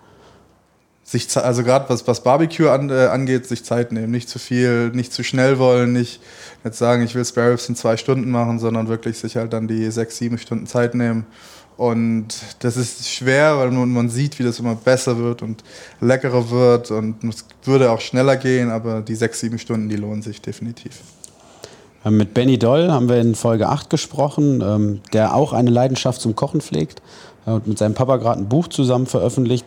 Sich, 1.09 1.37
also 1.37 1.62
gerade 1.62 1.88
was, 1.88 2.07
was 2.09 2.25
Barbecue 2.25 2.69
an, 2.69 2.90
äh, 2.90 3.07
angeht, 3.07 3.47
sich 3.47 3.64
Zeit 3.64 3.92
nehmen. 3.92 4.11
Nicht 4.11 4.29
zu 4.29 4.40
viel, 4.40 4.90
nicht 4.90 5.12
zu 5.12 5.23
schnell 5.23 5.59
wollen, 5.59 5.92
nicht 5.92 6.21
jetzt 6.64 6.79
sagen, 6.79 7.05
ich 7.05 7.14
will 7.14 7.25
Spare 7.25 7.53
Ribs 7.53 7.69
in 7.69 7.77
zwei 7.77 7.97
Stunden 7.97 8.29
machen, 8.31 8.59
sondern 8.59 8.88
wirklich 8.88 9.16
sich 9.19 9.37
halt 9.37 9.53
dann 9.53 9.69
die 9.69 9.88
sechs, 9.92 10.19
sieben 10.19 10.37
Stunden 10.37 10.66
Zeit 10.66 10.97
nehmen. 10.97 11.25
Und 11.77 12.29
das 12.61 12.77
ist 12.77 13.09
schwer, 13.09 13.59
weil 13.59 13.71
man, 13.71 13.90
man 13.90 14.09
sieht, 14.09 14.38
wie 14.38 14.42
das 14.42 14.59
immer 14.59 14.75
besser 14.75 15.19
wird 15.19 15.42
und 15.42 15.62
leckerer 16.01 16.51
wird 16.51 16.90
und 16.90 17.23
es 17.25 17.45
würde 17.64 17.90
auch 17.90 18.01
schneller 18.01 18.37
gehen, 18.37 18.71
aber 18.71 19.03
die 19.03 19.14
sechs, 19.14 19.40
sieben 19.40 19.59
Stunden, 19.59 19.88
die 19.88 19.97
lohnen 19.97 20.23
sich 20.23 20.40
definitiv. 20.40 21.03
Ähm, 22.05 22.16
mit 22.16 22.33
Benny 22.33 22.59
Doll 22.59 22.90
haben 22.90 23.09
wir 23.09 23.21
in 23.21 23.35
Folge 23.35 23.69
8 23.69 23.90
gesprochen, 23.90 24.62
ähm, 24.62 25.01
der 25.12 25.35
auch 25.35 25.53
eine 25.53 25.71
Leidenschaft 25.71 26.21
zum 26.21 26.35
Kochen 26.35 26.62
pflegt 26.62 27.03
und 27.45 27.66
mit 27.66 27.79
seinem 27.79 27.95
Papa 27.95 28.16
gerade 28.16 28.40
ein 28.40 28.49
Buch 28.49 28.69
zusammen 28.69 29.07
veröffentlicht. 29.07 29.66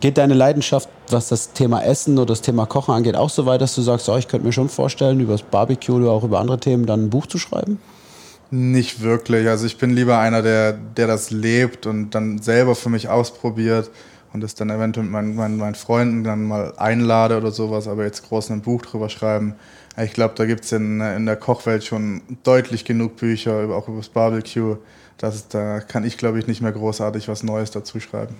Geht 0.00 0.16
deine 0.16 0.32
Leidenschaft, 0.32 0.88
was 1.10 1.28
das 1.28 1.52
Thema 1.52 1.82
Essen 1.82 2.16
oder 2.16 2.26
das 2.26 2.40
Thema 2.40 2.64
Kochen 2.64 2.94
angeht, 2.94 3.16
auch 3.16 3.28
so 3.28 3.44
weit, 3.44 3.60
dass 3.60 3.74
du 3.74 3.82
sagst, 3.82 4.08
oh, 4.08 4.16
ich 4.16 4.28
könnte 4.28 4.46
mir 4.46 4.52
schon 4.52 4.70
vorstellen, 4.70 5.20
über 5.20 5.32
das 5.32 5.42
Barbecue 5.42 5.96
oder 5.96 6.10
auch 6.10 6.24
über 6.24 6.40
andere 6.40 6.58
Themen 6.58 6.86
dann 6.86 7.04
ein 7.04 7.10
Buch 7.10 7.26
zu 7.26 7.36
schreiben? 7.36 7.78
Nicht 8.50 9.02
wirklich. 9.02 9.46
Also 9.46 9.66
ich 9.66 9.76
bin 9.76 9.90
lieber 9.90 10.18
einer, 10.18 10.40
der, 10.42 10.72
der 10.72 11.06
das 11.06 11.30
lebt 11.30 11.86
und 11.86 12.10
dann 12.10 12.40
selber 12.40 12.74
für 12.74 12.88
mich 12.88 13.08
ausprobiert 13.10 13.90
und 14.32 14.42
das 14.42 14.54
dann 14.54 14.70
eventuell 14.70 15.04
mit 15.04 15.12
meinen, 15.12 15.34
meinen, 15.36 15.56
meinen 15.58 15.74
Freunden 15.74 16.24
dann 16.24 16.44
mal 16.44 16.72
einlade 16.76 17.36
oder 17.36 17.50
sowas, 17.50 17.86
aber 17.86 18.04
jetzt 18.04 18.28
groß 18.28 18.50
ein 18.50 18.62
Buch 18.62 18.82
drüber 18.82 19.08
schreiben. 19.08 19.54
Ich 20.02 20.12
glaube, 20.12 20.34
da 20.36 20.46
gibt 20.46 20.64
es 20.64 20.72
in, 20.72 21.00
in 21.00 21.26
der 21.26 21.36
Kochwelt 21.36 21.84
schon 21.84 22.22
deutlich 22.42 22.84
genug 22.84 23.16
Bücher, 23.16 23.68
auch 23.70 23.86
über 23.88 23.98
das 23.98 24.08
Barbecue. 24.08 24.76
Das, 25.18 25.48
da 25.48 25.80
kann 25.80 26.04
ich, 26.04 26.16
glaube 26.16 26.38
ich, 26.38 26.46
nicht 26.46 26.62
mehr 26.62 26.72
großartig 26.72 27.28
was 27.28 27.42
Neues 27.42 27.70
dazu 27.70 28.00
schreiben. 28.00 28.34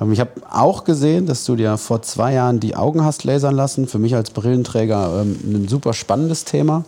Ähm, 0.00 0.12
ich 0.12 0.20
habe 0.20 0.30
auch 0.50 0.84
gesehen, 0.84 1.26
dass 1.26 1.44
du 1.44 1.56
dir 1.56 1.76
vor 1.76 2.02
zwei 2.02 2.34
Jahren 2.34 2.60
die 2.60 2.76
Augen 2.76 3.04
hast 3.04 3.24
lasern 3.24 3.54
lassen. 3.54 3.86
Für 3.86 3.98
mich 3.98 4.14
als 4.14 4.30
Brillenträger 4.30 5.22
ähm, 5.22 5.38
ein 5.44 5.68
super 5.68 5.92
spannendes 5.92 6.44
Thema. 6.44 6.84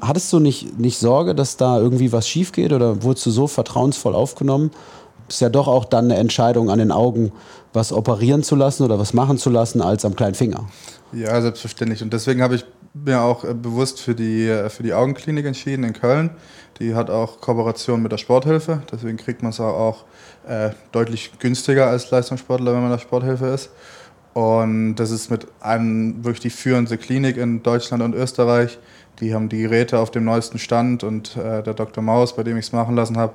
Hattest 0.00 0.32
du 0.32 0.38
nicht, 0.38 0.78
nicht 0.78 0.98
Sorge, 0.98 1.34
dass 1.34 1.56
da 1.56 1.78
irgendwie 1.78 2.12
was 2.12 2.26
schief 2.26 2.52
geht 2.52 2.72
oder 2.72 3.02
wurdest 3.02 3.26
du 3.26 3.30
so 3.30 3.46
vertrauensvoll 3.46 4.14
aufgenommen? 4.14 4.70
Ist 5.28 5.40
ja 5.40 5.50
doch 5.50 5.68
auch 5.68 5.84
dann 5.84 6.06
eine 6.06 6.16
Entscheidung 6.16 6.70
an 6.70 6.78
den 6.78 6.90
Augen, 6.90 7.32
was 7.72 7.92
operieren 7.92 8.42
zu 8.42 8.56
lassen 8.56 8.82
oder 8.82 8.98
was 8.98 9.12
machen 9.12 9.38
zu 9.38 9.50
lassen, 9.50 9.80
als 9.80 10.04
am 10.04 10.16
kleinen 10.16 10.34
Finger. 10.34 10.64
Ja, 11.12 11.40
selbstverständlich. 11.40 12.02
Und 12.02 12.12
deswegen 12.12 12.42
habe 12.42 12.56
ich 12.56 12.64
mir 12.94 13.20
auch 13.20 13.44
äh, 13.44 13.54
bewusst 13.54 14.00
für 14.00 14.14
die, 14.14 14.48
äh, 14.48 14.68
für 14.68 14.82
die 14.82 14.94
Augenklinik 14.94 15.46
entschieden 15.46 15.84
in 15.84 15.92
Köln. 15.92 16.30
Die 16.78 16.94
hat 16.94 17.10
auch 17.10 17.40
Kooperation 17.40 18.02
mit 18.02 18.12
der 18.12 18.18
Sporthilfe. 18.18 18.82
Deswegen 18.90 19.16
kriegt 19.16 19.42
man 19.42 19.50
es 19.50 19.60
auch 19.60 20.04
äh, 20.46 20.70
deutlich 20.92 21.38
günstiger 21.38 21.86
als 21.86 22.10
Leistungssportler, 22.10 22.72
wenn 22.72 22.82
man 22.82 22.90
der 22.90 22.98
Sporthilfe 22.98 23.46
ist. 23.46 23.70
Und 24.32 24.96
das 24.96 25.10
ist 25.10 25.30
mit 25.30 25.46
einem 25.60 26.24
wirklich 26.24 26.40
die 26.40 26.50
führende 26.50 26.96
Klinik 26.96 27.36
in 27.36 27.62
Deutschland 27.62 28.02
und 28.02 28.14
Österreich. 28.14 28.78
Die 29.20 29.34
haben 29.34 29.48
die 29.48 29.62
Geräte 29.62 29.98
auf 29.98 30.10
dem 30.10 30.24
neuesten 30.24 30.58
Stand 30.58 31.04
und 31.04 31.36
äh, 31.36 31.62
der 31.62 31.74
Dr. 31.74 32.02
Maus, 32.02 32.34
bei 32.34 32.42
dem 32.42 32.56
ich 32.56 32.66
es 32.66 32.72
machen 32.72 32.96
lassen 32.96 33.18
habe, 33.18 33.34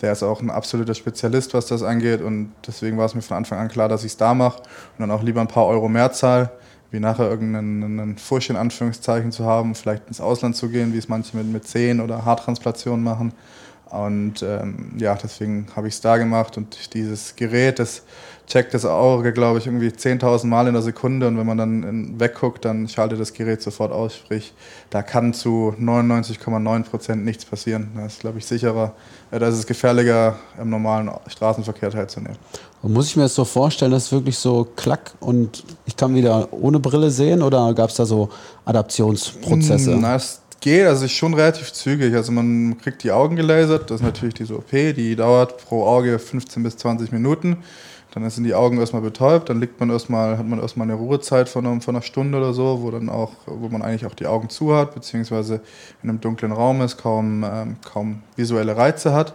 der 0.00 0.12
ist 0.12 0.22
auch 0.22 0.40
ein 0.40 0.50
absoluter 0.50 0.94
Spezialist, 0.94 1.54
was 1.54 1.66
das 1.66 1.82
angeht. 1.82 2.20
Und 2.20 2.52
deswegen 2.66 2.98
war 2.98 3.06
es 3.06 3.14
mir 3.14 3.22
von 3.22 3.38
Anfang 3.38 3.58
an 3.58 3.68
klar, 3.68 3.88
dass 3.88 4.04
ich 4.04 4.12
es 4.12 4.16
da 4.16 4.34
mache 4.34 4.58
und 4.58 5.00
dann 5.00 5.10
auch 5.10 5.22
lieber 5.22 5.40
ein 5.40 5.48
paar 5.48 5.66
Euro 5.66 5.88
mehr 5.88 6.12
zahle, 6.12 6.50
wie 6.94 7.00
nachher 7.00 7.28
irgendeinen 7.28 8.16
Furcht 8.16 8.50
in 8.50 8.56
Anführungszeichen 8.56 9.32
zu 9.32 9.44
haben, 9.44 9.74
vielleicht 9.74 10.06
ins 10.06 10.20
Ausland 10.20 10.54
zu 10.54 10.68
gehen, 10.68 10.94
wie 10.94 10.98
es 10.98 11.08
manche 11.08 11.36
mit, 11.36 11.46
mit 11.46 11.66
Zehen 11.66 12.00
oder 12.00 12.24
Haartransplantationen 12.24 13.04
machen. 13.04 13.32
Und 13.90 14.42
ähm, 14.42 14.92
ja, 14.96 15.16
deswegen 15.20 15.66
habe 15.74 15.88
ich 15.88 15.94
es 15.94 16.00
da 16.00 16.16
gemacht 16.16 16.56
und 16.56 16.94
dieses 16.94 17.34
Gerät, 17.36 17.80
das 17.80 18.02
checkt 18.46 18.74
das 18.74 18.84
Auge, 18.84 19.32
glaube 19.32 19.58
ich, 19.58 19.66
irgendwie 19.66 19.88
10.000 19.88 20.46
Mal 20.46 20.66
in 20.66 20.74
der 20.74 20.82
Sekunde 20.82 21.26
und 21.28 21.38
wenn 21.38 21.46
man 21.46 21.58
dann 21.58 22.20
wegguckt, 22.20 22.64
dann 22.64 22.88
schaltet 22.88 23.20
das 23.20 23.32
Gerät 23.32 23.62
sofort 23.62 23.92
aus. 23.92 24.14
Sprich, 24.14 24.52
da 24.90 25.02
kann 25.02 25.32
zu 25.32 25.74
99,9 25.80 26.82
Prozent 26.84 27.24
nichts 27.24 27.44
passieren. 27.44 27.90
Das 27.96 28.14
ist, 28.14 28.20
glaube 28.20 28.38
ich, 28.38 28.46
sicherer. 28.46 28.92
Äh, 29.30 29.38
da 29.38 29.48
ist 29.48 29.56
es 29.56 29.66
gefährlicher, 29.66 30.36
im 30.60 30.70
normalen 30.70 31.10
Straßenverkehr 31.26 31.90
teilzunehmen. 31.90 32.38
Und 32.82 32.92
muss 32.92 33.06
ich 33.08 33.16
mir 33.16 33.22
das 33.22 33.34
so 33.34 33.44
vorstellen, 33.44 33.92
dass 33.92 34.06
es 34.06 34.12
wirklich 34.12 34.36
so 34.36 34.68
klack 34.76 35.12
und 35.20 35.64
ich 35.86 35.96
kann 35.96 36.14
wieder 36.14 36.48
ohne 36.52 36.78
Brille 36.78 37.10
sehen 37.10 37.42
oder 37.42 37.72
gab 37.72 37.88
es 37.88 37.96
da 37.96 38.04
so 38.04 38.28
Adaptionsprozesse? 38.66 39.96
Na, 39.98 40.16
es 40.16 40.42
geht, 40.60 40.86
also 40.86 41.04
ist 41.04 41.12
schon 41.12 41.34
relativ 41.34 41.72
zügig. 41.72 42.14
Also 42.14 42.32
man 42.32 42.76
kriegt 42.78 43.02
die 43.02 43.10
Augen 43.10 43.36
gelasert, 43.36 43.90
das 43.90 44.00
ist 44.00 44.04
natürlich 44.04 44.34
diese 44.34 44.56
OP, 44.56 44.70
die 44.70 45.16
dauert 45.16 45.64
pro 45.64 45.86
Auge 45.86 46.18
15 46.18 46.62
bis 46.62 46.76
20 46.76 47.12
Minuten. 47.12 47.58
Dann 48.14 48.30
sind 48.30 48.44
die 48.44 48.54
Augen 48.54 48.78
erstmal 48.78 49.02
betäubt, 49.02 49.48
dann 49.48 49.58
liegt 49.58 49.80
man 49.80 49.90
erstmal, 49.90 50.38
hat 50.38 50.46
man 50.46 50.60
erstmal 50.60 50.86
eine 50.86 50.94
Ruhezeit 50.94 51.48
von, 51.48 51.66
einer, 51.66 51.80
von 51.80 51.96
einer 51.96 52.02
Stunde 52.02 52.38
oder 52.38 52.54
so, 52.54 52.80
wo 52.80 52.92
dann 52.92 53.08
auch, 53.08 53.32
wo 53.46 53.68
man 53.68 53.82
eigentlich 53.82 54.06
auch 54.06 54.14
die 54.14 54.28
Augen 54.28 54.48
zu 54.50 54.76
hat, 54.76 54.94
beziehungsweise 54.94 55.60
in 56.00 56.10
einem 56.10 56.20
dunklen 56.20 56.52
Raum 56.52 56.80
ist, 56.80 56.96
kaum, 56.96 57.44
ähm, 57.44 57.76
kaum 57.84 58.22
visuelle 58.36 58.76
Reize 58.76 59.12
hat. 59.12 59.34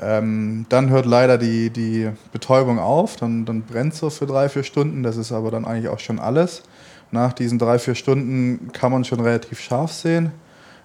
Ähm, 0.00 0.64
dann 0.70 0.88
hört 0.88 1.04
leider 1.04 1.36
die, 1.36 1.68
die 1.68 2.10
Betäubung 2.32 2.78
auf, 2.78 3.16
dann, 3.16 3.44
dann 3.44 3.62
brennt 3.62 3.94
so 3.94 4.08
für 4.08 4.24
drei, 4.24 4.48
vier 4.48 4.62
Stunden, 4.62 5.02
das 5.02 5.18
ist 5.18 5.30
aber 5.30 5.50
dann 5.50 5.66
eigentlich 5.66 5.88
auch 5.88 5.98
schon 5.98 6.18
alles. 6.18 6.62
Nach 7.10 7.34
diesen 7.34 7.58
drei, 7.58 7.78
vier 7.78 7.94
Stunden 7.94 8.72
kann 8.72 8.92
man 8.92 9.04
schon 9.04 9.20
relativ 9.20 9.60
scharf 9.60 9.92
sehen. 9.92 10.32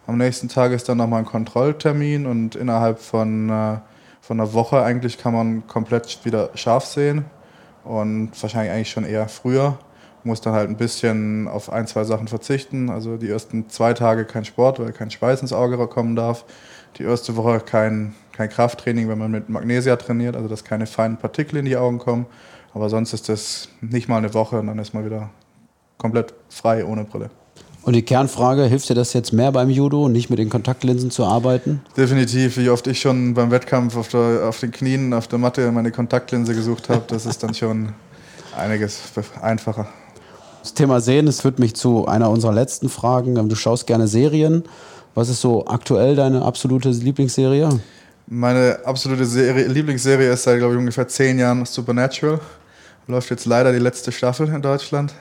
Am 0.06 0.18
nächsten 0.18 0.50
Tag 0.50 0.74
ist 0.74 0.90
dann 0.90 0.98
nochmal 0.98 1.20
ein 1.20 1.26
Kontrolltermin 1.26 2.26
und 2.26 2.58
innerhalb 2.58 3.00
von 3.00 3.50
äh, 3.50 3.78
von 4.32 4.40
einer 4.40 4.54
Woche 4.54 4.82
eigentlich 4.82 5.18
kann 5.18 5.34
man 5.34 5.68
komplett 5.68 6.24
wieder 6.24 6.52
scharf 6.56 6.86
sehen 6.86 7.26
und 7.84 8.32
wahrscheinlich 8.42 8.72
eigentlich 8.72 8.90
schon 8.90 9.04
eher 9.04 9.28
früher. 9.28 9.78
Muss 10.24 10.40
dann 10.40 10.54
halt 10.54 10.70
ein 10.70 10.78
bisschen 10.78 11.50
auf 11.50 11.70
ein, 11.70 11.86
zwei 11.86 12.06
Sachen 12.06 12.30
verzichten. 12.30 12.90
Also 12.90 13.18
die 13.18 13.30
ersten 13.30 13.68
zwei 13.68 13.92
Tage 13.94 14.24
kein 14.24 14.46
Sport, 14.46 14.80
weil 14.80 14.94
kein 14.94 15.12
Schweiß 15.12 15.42
ins 15.42 15.52
Auge 15.52 15.86
kommen 15.88 16.16
darf. 16.16 16.46
Die 16.98 17.04
erste 17.04 17.36
Woche 17.36 17.60
kein, 17.60 18.16
kein 18.32 18.48
Krafttraining, 18.48 19.10
wenn 19.10 19.18
man 19.18 19.32
mit 19.32 19.50
Magnesia 19.50 19.98
trainiert, 19.98 20.38
also 20.38 20.48
dass 20.48 20.64
keine 20.64 20.86
feinen 20.86 21.18
Partikel 21.18 21.58
in 21.58 21.66
die 21.66 21.76
Augen 21.76 21.98
kommen. 21.98 22.26
Aber 22.74 22.88
sonst 22.88 23.12
ist 23.12 23.28
das 23.28 23.68
nicht 23.82 24.08
mal 24.08 24.20
eine 24.20 24.34
Woche 24.34 24.62
und 24.62 24.68
dann 24.68 24.80
ist 24.80 24.94
man 24.94 25.04
wieder 25.04 25.30
komplett 25.98 26.34
frei 26.48 26.86
ohne 26.86 27.04
Brille. 27.04 27.32
Und 27.84 27.94
die 27.94 28.04
Kernfrage, 28.04 28.66
hilft 28.66 28.90
dir 28.90 28.94
das 28.94 29.14
jetzt 29.14 29.34
mehr 29.34 29.52
beim 29.52 29.70
Judo, 29.70 30.08
nicht 30.08 30.30
mit 30.30 30.38
den 30.38 30.50
Kontaktlinsen 30.50 31.10
zu 31.10 31.26
arbeiten? 31.26 31.82
Definitiv, 31.98 32.58
wie 32.58 32.70
oft 32.70 32.86
ich 32.86 33.02
schon 33.02 33.34
beim 33.34 33.50
Wettkampf 33.50 33.96
auf, 33.98 34.08
der, 34.10 34.48
auf 34.48 34.60
den 34.60 34.72
Knien, 34.72 35.14
auf 35.14 35.28
der 35.28 35.40
Matte 35.40 35.72
meine 35.72 35.92
Kontaktlinse 35.92 36.54
gesucht 36.54 36.90
habe, 36.90 37.02
das 37.08 37.26
ist 37.26 37.42
dann 37.42 37.56
schon 37.56 37.94
einiges 38.56 39.00
einfacher. 39.42 39.88
Das 40.62 40.76
Thema 40.76 41.02
Sehen, 41.02 41.26
das 41.26 41.42
führt 41.42 41.58
mich 41.58 41.76
zu 41.76 42.06
einer 42.06 42.30
unserer 42.30 42.54
letzten 42.54 42.88
Fragen. 42.88 43.50
Du 43.50 43.56
schaust 43.56 43.88
gerne 43.88 44.08
Serien. 44.08 44.64
Was 45.16 45.30
ist 45.30 45.42
so 45.42 45.66
aktuell 45.66 46.16
deine 46.16 46.44
absolute 46.44 46.90
Lieblingsserie? 46.90 47.82
Meine 48.28 48.80
absolute 48.86 49.26
Serie, 49.26 49.68
Lieblingsserie 49.68 50.32
ist 50.32 50.44
seit, 50.44 50.60
glaube 50.60 50.76
ich, 50.76 50.80
ungefähr 50.80 51.08
zehn 51.08 51.40
Jahren 51.40 51.66
Supernatural. 51.66 52.40
Läuft 53.08 53.32
jetzt 53.32 53.46
leider 53.46 53.74
die 53.74 53.80
letzte 53.80 54.12
Staffel 54.12 54.48
in 54.50 54.62
Deutschland. 54.62 55.16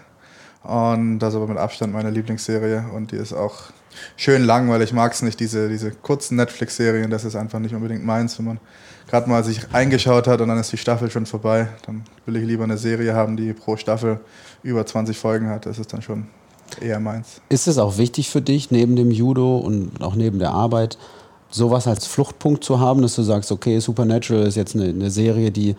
Und 0.62 1.20
das 1.20 1.30
ist 1.30 1.36
aber 1.36 1.46
mit 1.46 1.58
Abstand 1.58 1.92
meine 1.92 2.10
Lieblingsserie 2.10 2.84
und 2.94 3.12
die 3.12 3.16
ist 3.16 3.32
auch 3.32 3.70
schön 4.16 4.44
lang, 4.44 4.68
weil 4.68 4.82
ich 4.82 4.92
mag 4.92 5.12
es 5.12 5.22
nicht, 5.22 5.40
diese, 5.40 5.68
diese 5.68 5.90
kurzen 5.90 6.36
Netflix-Serien, 6.36 7.10
das 7.10 7.24
ist 7.24 7.34
einfach 7.34 7.58
nicht 7.58 7.74
unbedingt 7.74 8.04
meins. 8.04 8.38
Wenn 8.38 8.46
man 8.46 8.60
gerade 9.08 9.28
mal 9.28 9.42
sich 9.42 9.72
eingeschaut 9.72 10.26
hat 10.26 10.40
und 10.40 10.48
dann 10.48 10.58
ist 10.58 10.70
die 10.72 10.76
Staffel 10.76 11.10
schon 11.10 11.26
vorbei, 11.26 11.68
dann 11.86 12.04
will 12.26 12.36
ich 12.36 12.46
lieber 12.46 12.64
eine 12.64 12.78
Serie 12.78 13.14
haben, 13.14 13.36
die 13.36 13.52
pro 13.52 13.76
Staffel 13.76 14.20
über 14.62 14.84
20 14.84 15.16
Folgen 15.16 15.48
hat. 15.48 15.66
Das 15.66 15.78
ist 15.78 15.92
dann 15.92 16.02
schon 16.02 16.26
eher 16.80 17.00
meins. 17.00 17.40
Ist 17.48 17.66
es 17.66 17.78
auch 17.78 17.98
wichtig 17.98 18.30
für 18.30 18.42
dich, 18.42 18.70
neben 18.70 18.96
dem 18.96 19.10
Judo 19.10 19.58
und 19.58 20.02
auch 20.02 20.14
neben 20.14 20.38
der 20.38 20.50
Arbeit, 20.50 20.98
sowas 21.50 21.86
als 21.86 22.06
Fluchtpunkt 22.06 22.62
zu 22.62 22.78
haben, 22.78 23.02
dass 23.02 23.16
du 23.16 23.22
sagst, 23.22 23.50
okay, 23.50 23.80
Supernatural 23.80 24.46
ist 24.46 24.56
jetzt 24.56 24.76
eine, 24.76 24.84
eine 24.84 25.10
Serie, 25.10 25.50
die 25.50 25.74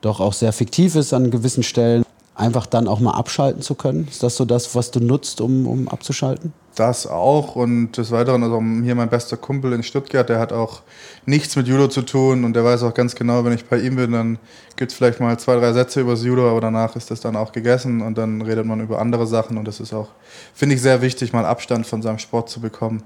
doch 0.00 0.20
auch 0.20 0.34
sehr 0.34 0.52
fiktiv 0.52 0.96
ist 0.96 1.14
an 1.14 1.30
gewissen 1.30 1.62
Stellen, 1.62 2.04
einfach 2.34 2.66
dann 2.66 2.88
auch 2.88 3.00
mal 3.00 3.12
abschalten 3.12 3.62
zu 3.62 3.74
können? 3.74 4.08
Ist 4.08 4.22
das 4.22 4.36
so 4.36 4.44
das, 4.44 4.74
was 4.74 4.90
du 4.90 5.00
nutzt, 5.00 5.40
um, 5.40 5.66
um 5.66 5.88
abzuschalten? 5.88 6.52
Das 6.74 7.06
auch 7.06 7.54
und 7.54 7.92
des 7.92 8.10
Weiteren, 8.10 8.42
also 8.42 8.60
hier 8.82 8.96
mein 8.96 9.08
bester 9.08 9.36
Kumpel 9.36 9.72
in 9.72 9.84
Stuttgart, 9.84 10.28
der 10.28 10.40
hat 10.40 10.52
auch 10.52 10.82
nichts 11.24 11.54
mit 11.54 11.68
Judo 11.68 11.86
zu 11.86 12.02
tun 12.02 12.44
und 12.44 12.54
der 12.54 12.64
weiß 12.64 12.82
auch 12.82 12.94
ganz 12.94 13.14
genau, 13.14 13.44
wenn 13.44 13.52
ich 13.52 13.64
bei 13.64 13.78
ihm 13.78 13.94
bin, 13.94 14.10
dann 14.10 14.38
gibt 14.74 14.90
es 14.90 14.98
vielleicht 14.98 15.20
mal 15.20 15.38
zwei, 15.38 15.54
drei 15.54 15.72
Sätze 15.72 16.00
über 16.00 16.12
das 16.12 16.24
Judo, 16.24 16.50
aber 16.50 16.60
danach 16.60 16.96
ist 16.96 17.12
das 17.12 17.20
dann 17.20 17.36
auch 17.36 17.52
gegessen 17.52 18.02
und 18.02 18.18
dann 18.18 18.42
redet 18.42 18.66
man 18.66 18.80
über 18.80 18.98
andere 18.98 19.28
Sachen 19.28 19.56
und 19.56 19.68
das 19.68 19.78
ist 19.78 19.92
auch, 19.92 20.08
finde 20.52 20.74
ich, 20.74 20.82
sehr 20.82 21.00
wichtig, 21.00 21.32
mal 21.32 21.46
Abstand 21.46 21.86
von 21.86 22.02
seinem 22.02 22.18
Sport 22.18 22.50
zu 22.50 22.60
bekommen. 22.60 23.04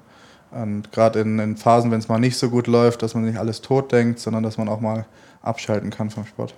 Und 0.50 0.90
gerade 0.92 1.20
in, 1.20 1.38
in 1.38 1.56
Phasen, 1.58 1.90
wenn 1.90 1.98
es 1.98 2.08
mal 2.08 2.18
nicht 2.18 2.38
so 2.38 2.48
gut 2.48 2.68
läuft, 2.68 3.02
dass 3.02 3.14
man 3.14 3.26
nicht 3.26 3.38
alles 3.38 3.60
tot 3.60 3.92
denkt, 3.92 4.18
sondern 4.18 4.42
dass 4.42 4.56
man 4.56 4.70
auch 4.70 4.80
mal 4.80 5.04
abschalten 5.42 5.90
kann 5.90 6.08
vom 6.08 6.24
Sport. 6.24 6.54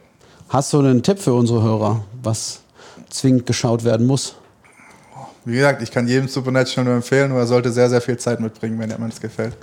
Hast 0.51 0.73
du 0.73 0.81
einen 0.81 1.05
Tipp 1.05 1.21
für 1.21 1.33
unsere 1.33 1.63
Hörer, 1.63 2.03
was 2.25 2.63
zwingend 3.09 3.47
geschaut 3.47 3.85
werden 3.85 4.05
muss? 4.05 4.35
Wie 5.45 5.55
gesagt, 5.55 5.81
ich 5.81 5.93
kann 5.93 6.09
jedem 6.09 6.27
Supernatural 6.27 6.87
nur 6.87 6.95
empfehlen, 6.95 7.31
nur 7.31 7.39
er 7.39 7.47
sollte 7.47 7.71
sehr, 7.71 7.89
sehr 7.89 8.01
viel 8.01 8.17
Zeit 8.17 8.41
mitbringen, 8.41 8.77
wenn 8.81 8.91
ihm 8.91 9.09
das 9.09 9.21
gefällt. 9.21 9.57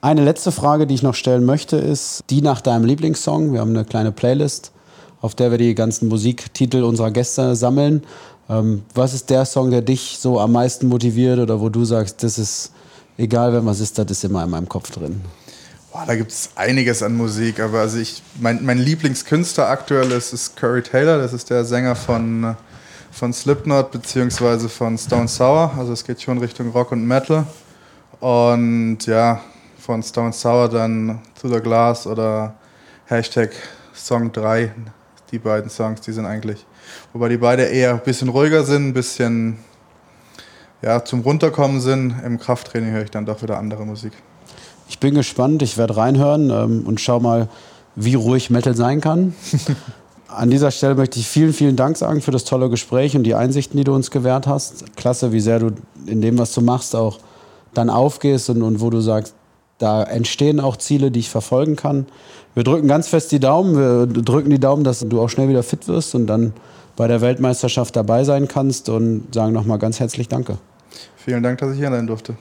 Eine 0.00 0.24
letzte 0.24 0.50
Frage, 0.50 0.88
die 0.88 0.96
ich 0.96 1.04
noch 1.04 1.14
stellen 1.14 1.44
möchte, 1.44 1.76
ist 1.76 2.24
die 2.28 2.42
nach 2.42 2.60
deinem 2.60 2.84
Lieblingssong. 2.84 3.52
Wir 3.52 3.60
haben 3.60 3.70
eine 3.70 3.84
kleine 3.84 4.10
Playlist, 4.10 4.72
auf 5.20 5.36
der 5.36 5.52
wir 5.52 5.58
die 5.58 5.76
ganzen 5.76 6.08
Musiktitel 6.08 6.82
unserer 6.82 7.12
Gäste 7.12 7.54
sammeln. 7.54 8.02
Ähm, 8.50 8.82
was 8.96 9.14
ist 9.14 9.30
der 9.30 9.44
Song, 9.44 9.70
der 9.70 9.82
dich 9.82 10.18
so 10.18 10.40
am 10.40 10.50
meisten 10.50 10.88
motiviert 10.88 11.38
oder 11.38 11.60
wo 11.60 11.68
du 11.68 11.84
sagst, 11.84 12.24
das 12.24 12.36
ist 12.36 12.72
egal, 13.16 13.52
wenn 13.52 13.64
was 13.64 13.78
ist, 13.78 13.96
das 13.96 14.10
ist 14.10 14.24
immer 14.24 14.42
in 14.42 14.50
meinem 14.50 14.68
Kopf 14.68 14.90
drin? 14.90 15.20
Boah, 15.94 16.06
da 16.06 16.16
gibt 16.16 16.32
es 16.32 16.50
einiges 16.56 17.04
an 17.04 17.16
Musik, 17.16 17.60
aber 17.60 17.78
also 17.78 17.98
ich, 17.98 18.20
mein, 18.40 18.64
mein 18.64 18.78
Lieblingskünstler 18.78 19.68
aktuell 19.68 20.10
ist, 20.10 20.32
ist 20.32 20.56
Curry 20.56 20.82
Taylor, 20.82 21.18
das 21.18 21.32
ist 21.32 21.50
der 21.50 21.64
Sänger 21.64 21.94
von 21.94 22.56
von 23.12 23.32
Slipknot 23.32 23.92
beziehungsweise 23.92 24.68
von 24.68 24.98
Stone 24.98 25.28
Sour. 25.28 25.72
Also 25.78 25.92
es 25.92 26.04
geht 26.04 26.20
schon 26.20 26.38
Richtung 26.38 26.70
Rock 26.70 26.90
und 26.90 27.06
Metal. 27.06 27.46
Und 28.18 29.06
ja, 29.06 29.40
von 29.78 30.02
Stone 30.02 30.32
Sour 30.32 30.68
dann 30.68 31.20
To 31.40 31.46
the 31.46 31.60
Glass 31.60 32.08
oder 32.08 32.56
Hashtag 33.06 33.52
Song 33.94 34.32
3. 34.32 34.72
Die 35.30 35.38
beiden 35.38 35.70
Songs, 35.70 36.00
die 36.00 36.10
sind 36.10 36.26
eigentlich, 36.26 36.66
wobei 37.12 37.28
die 37.28 37.36
beide 37.36 37.62
eher 37.62 37.92
ein 37.92 38.02
bisschen 38.02 38.30
ruhiger 38.30 38.64
sind, 38.64 38.88
ein 38.88 38.94
bisschen 38.94 39.58
ja, 40.82 41.04
zum 41.04 41.20
Runterkommen 41.20 41.80
sind. 41.80 42.16
Im 42.24 42.40
Krafttraining 42.40 42.90
höre 42.90 43.04
ich 43.04 43.12
dann 43.12 43.26
doch 43.26 43.42
wieder 43.42 43.58
andere 43.58 43.86
Musik. 43.86 44.12
Ich 44.88 44.98
bin 44.98 45.14
gespannt, 45.14 45.62
ich 45.62 45.78
werde 45.78 45.96
reinhören 45.96 46.50
ähm, 46.50 46.82
und 46.86 47.00
schau 47.00 47.20
mal, 47.20 47.48
wie 47.96 48.14
ruhig 48.14 48.50
Metal 48.50 48.74
sein 48.74 49.00
kann. 49.00 49.34
An 50.28 50.50
dieser 50.50 50.70
Stelle 50.70 50.96
möchte 50.96 51.20
ich 51.20 51.28
vielen, 51.28 51.52
vielen 51.52 51.76
Dank 51.76 51.96
sagen 51.96 52.20
für 52.20 52.32
das 52.32 52.44
tolle 52.44 52.68
Gespräch 52.68 53.16
und 53.16 53.22
die 53.22 53.34
Einsichten, 53.34 53.76
die 53.76 53.84
du 53.84 53.94
uns 53.94 54.10
gewährt 54.10 54.46
hast. 54.46 54.96
Klasse, 54.96 55.32
wie 55.32 55.40
sehr 55.40 55.60
du 55.60 55.70
in 56.06 56.20
dem, 56.20 56.38
was 56.38 56.52
du 56.52 56.60
machst, 56.60 56.96
auch 56.96 57.18
dann 57.72 57.88
aufgehst 57.88 58.50
und, 58.50 58.62
und 58.62 58.80
wo 58.80 58.90
du 58.90 59.00
sagst, 59.00 59.34
da 59.78 60.02
entstehen 60.02 60.60
auch 60.60 60.76
Ziele, 60.76 61.10
die 61.10 61.20
ich 61.20 61.30
verfolgen 61.30 61.76
kann. 61.76 62.06
Wir 62.54 62.64
drücken 62.64 62.88
ganz 62.88 63.08
fest 63.08 63.32
die 63.32 63.40
Daumen. 63.40 63.76
Wir 63.76 64.06
drücken 64.06 64.50
die 64.50 64.60
Daumen, 64.60 64.84
dass 64.84 65.00
du 65.00 65.20
auch 65.20 65.28
schnell 65.28 65.48
wieder 65.48 65.62
fit 65.62 65.88
wirst 65.88 66.14
und 66.14 66.26
dann 66.26 66.52
bei 66.96 67.08
der 67.08 67.20
Weltmeisterschaft 67.20 67.94
dabei 67.96 68.24
sein 68.24 68.48
kannst 68.48 68.88
und 68.88 69.34
sagen 69.34 69.52
nochmal 69.52 69.78
ganz 69.78 69.98
herzlich 69.98 70.28
Danke. 70.28 70.58
Vielen 71.16 71.42
Dank, 71.42 71.58
dass 71.58 71.72
ich 71.72 71.78
hier 71.78 71.90
sein 71.90 72.06
durfte. 72.06 72.34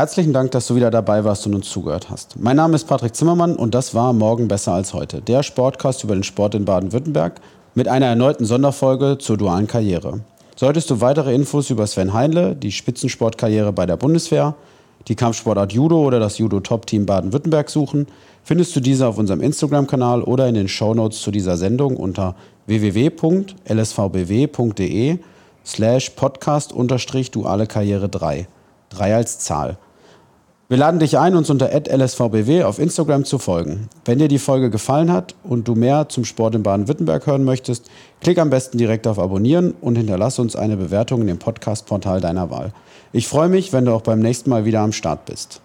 Herzlichen 0.00 0.32
Dank, 0.32 0.50
dass 0.52 0.66
du 0.66 0.76
wieder 0.76 0.90
dabei 0.90 1.24
warst 1.24 1.46
und 1.46 1.54
uns 1.54 1.68
zugehört 1.68 2.08
hast. 2.08 2.40
Mein 2.40 2.56
Name 2.56 2.74
ist 2.74 2.86
Patrick 2.86 3.14
Zimmermann 3.14 3.54
und 3.54 3.74
das 3.74 3.94
war 3.94 4.14
Morgen 4.14 4.48
besser 4.48 4.72
als 4.72 4.94
heute, 4.94 5.20
der 5.20 5.42
Sportcast 5.42 6.04
über 6.04 6.14
den 6.14 6.22
Sport 6.22 6.54
in 6.54 6.64
Baden-Württemberg 6.64 7.38
mit 7.74 7.86
einer 7.86 8.06
erneuten 8.06 8.46
Sonderfolge 8.46 9.18
zur 9.18 9.36
dualen 9.36 9.66
Karriere. 9.66 10.20
Solltest 10.56 10.88
du 10.88 11.02
weitere 11.02 11.34
Infos 11.34 11.68
über 11.68 11.86
Sven 11.86 12.14
Heinle, 12.14 12.56
die 12.56 12.72
Spitzensportkarriere 12.72 13.74
bei 13.74 13.84
der 13.84 13.98
Bundeswehr, 13.98 14.54
die 15.06 15.16
Kampfsportart 15.16 15.74
Judo 15.74 16.00
oder 16.00 16.18
das 16.18 16.38
Judo-Top-Team 16.38 17.04
Baden-Württemberg 17.04 17.68
suchen, 17.68 18.06
findest 18.42 18.74
du 18.74 18.80
diese 18.80 19.06
auf 19.06 19.18
unserem 19.18 19.42
Instagram-Kanal 19.42 20.22
oder 20.22 20.48
in 20.48 20.54
den 20.54 20.68
Shownotes 20.68 21.20
zu 21.20 21.30
dieser 21.30 21.58
Sendung 21.58 21.98
unter 21.98 22.36
www.lsvbw.de 22.64 23.58
slash 25.66 26.08
podcast-duale 26.08 27.66
Karriere 27.66 28.08
3. 28.08 28.48
3 28.88 29.14
als 29.14 29.38
Zahl. 29.40 29.76
Wir 30.70 30.76
laden 30.76 31.00
dich 31.00 31.18
ein, 31.18 31.34
uns 31.34 31.50
unter 31.50 31.72
lsvbw 31.72 32.62
auf 32.62 32.78
Instagram 32.78 33.24
zu 33.24 33.40
folgen. 33.40 33.88
Wenn 34.04 34.20
dir 34.20 34.28
die 34.28 34.38
Folge 34.38 34.70
gefallen 34.70 35.10
hat 35.10 35.34
und 35.42 35.66
du 35.66 35.74
mehr 35.74 36.08
zum 36.08 36.24
Sport 36.24 36.54
in 36.54 36.62
Baden-Württemberg 36.62 37.26
hören 37.26 37.42
möchtest, 37.42 37.90
klick 38.20 38.38
am 38.38 38.50
besten 38.50 38.78
direkt 38.78 39.08
auf 39.08 39.18
Abonnieren 39.18 39.74
und 39.80 39.96
hinterlass 39.96 40.38
uns 40.38 40.54
eine 40.54 40.76
Bewertung 40.76 41.22
in 41.22 41.26
dem 41.26 41.40
Podcast-Portal 41.40 42.20
deiner 42.20 42.50
Wahl. 42.50 42.72
Ich 43.10 43.26
freue 43.26 43.48
mich, 43.48 43.72
wenn 43.72 43.84
du 43.84 43.92
auch 43.92 44.02
beim 44.02 44.20
nächsten 44.20 44.48
Mal 44.48 44.64
wieder 44.64 44.78
am 44.78 44.92
Start 44.92 45.24
bist. 45.24 45.60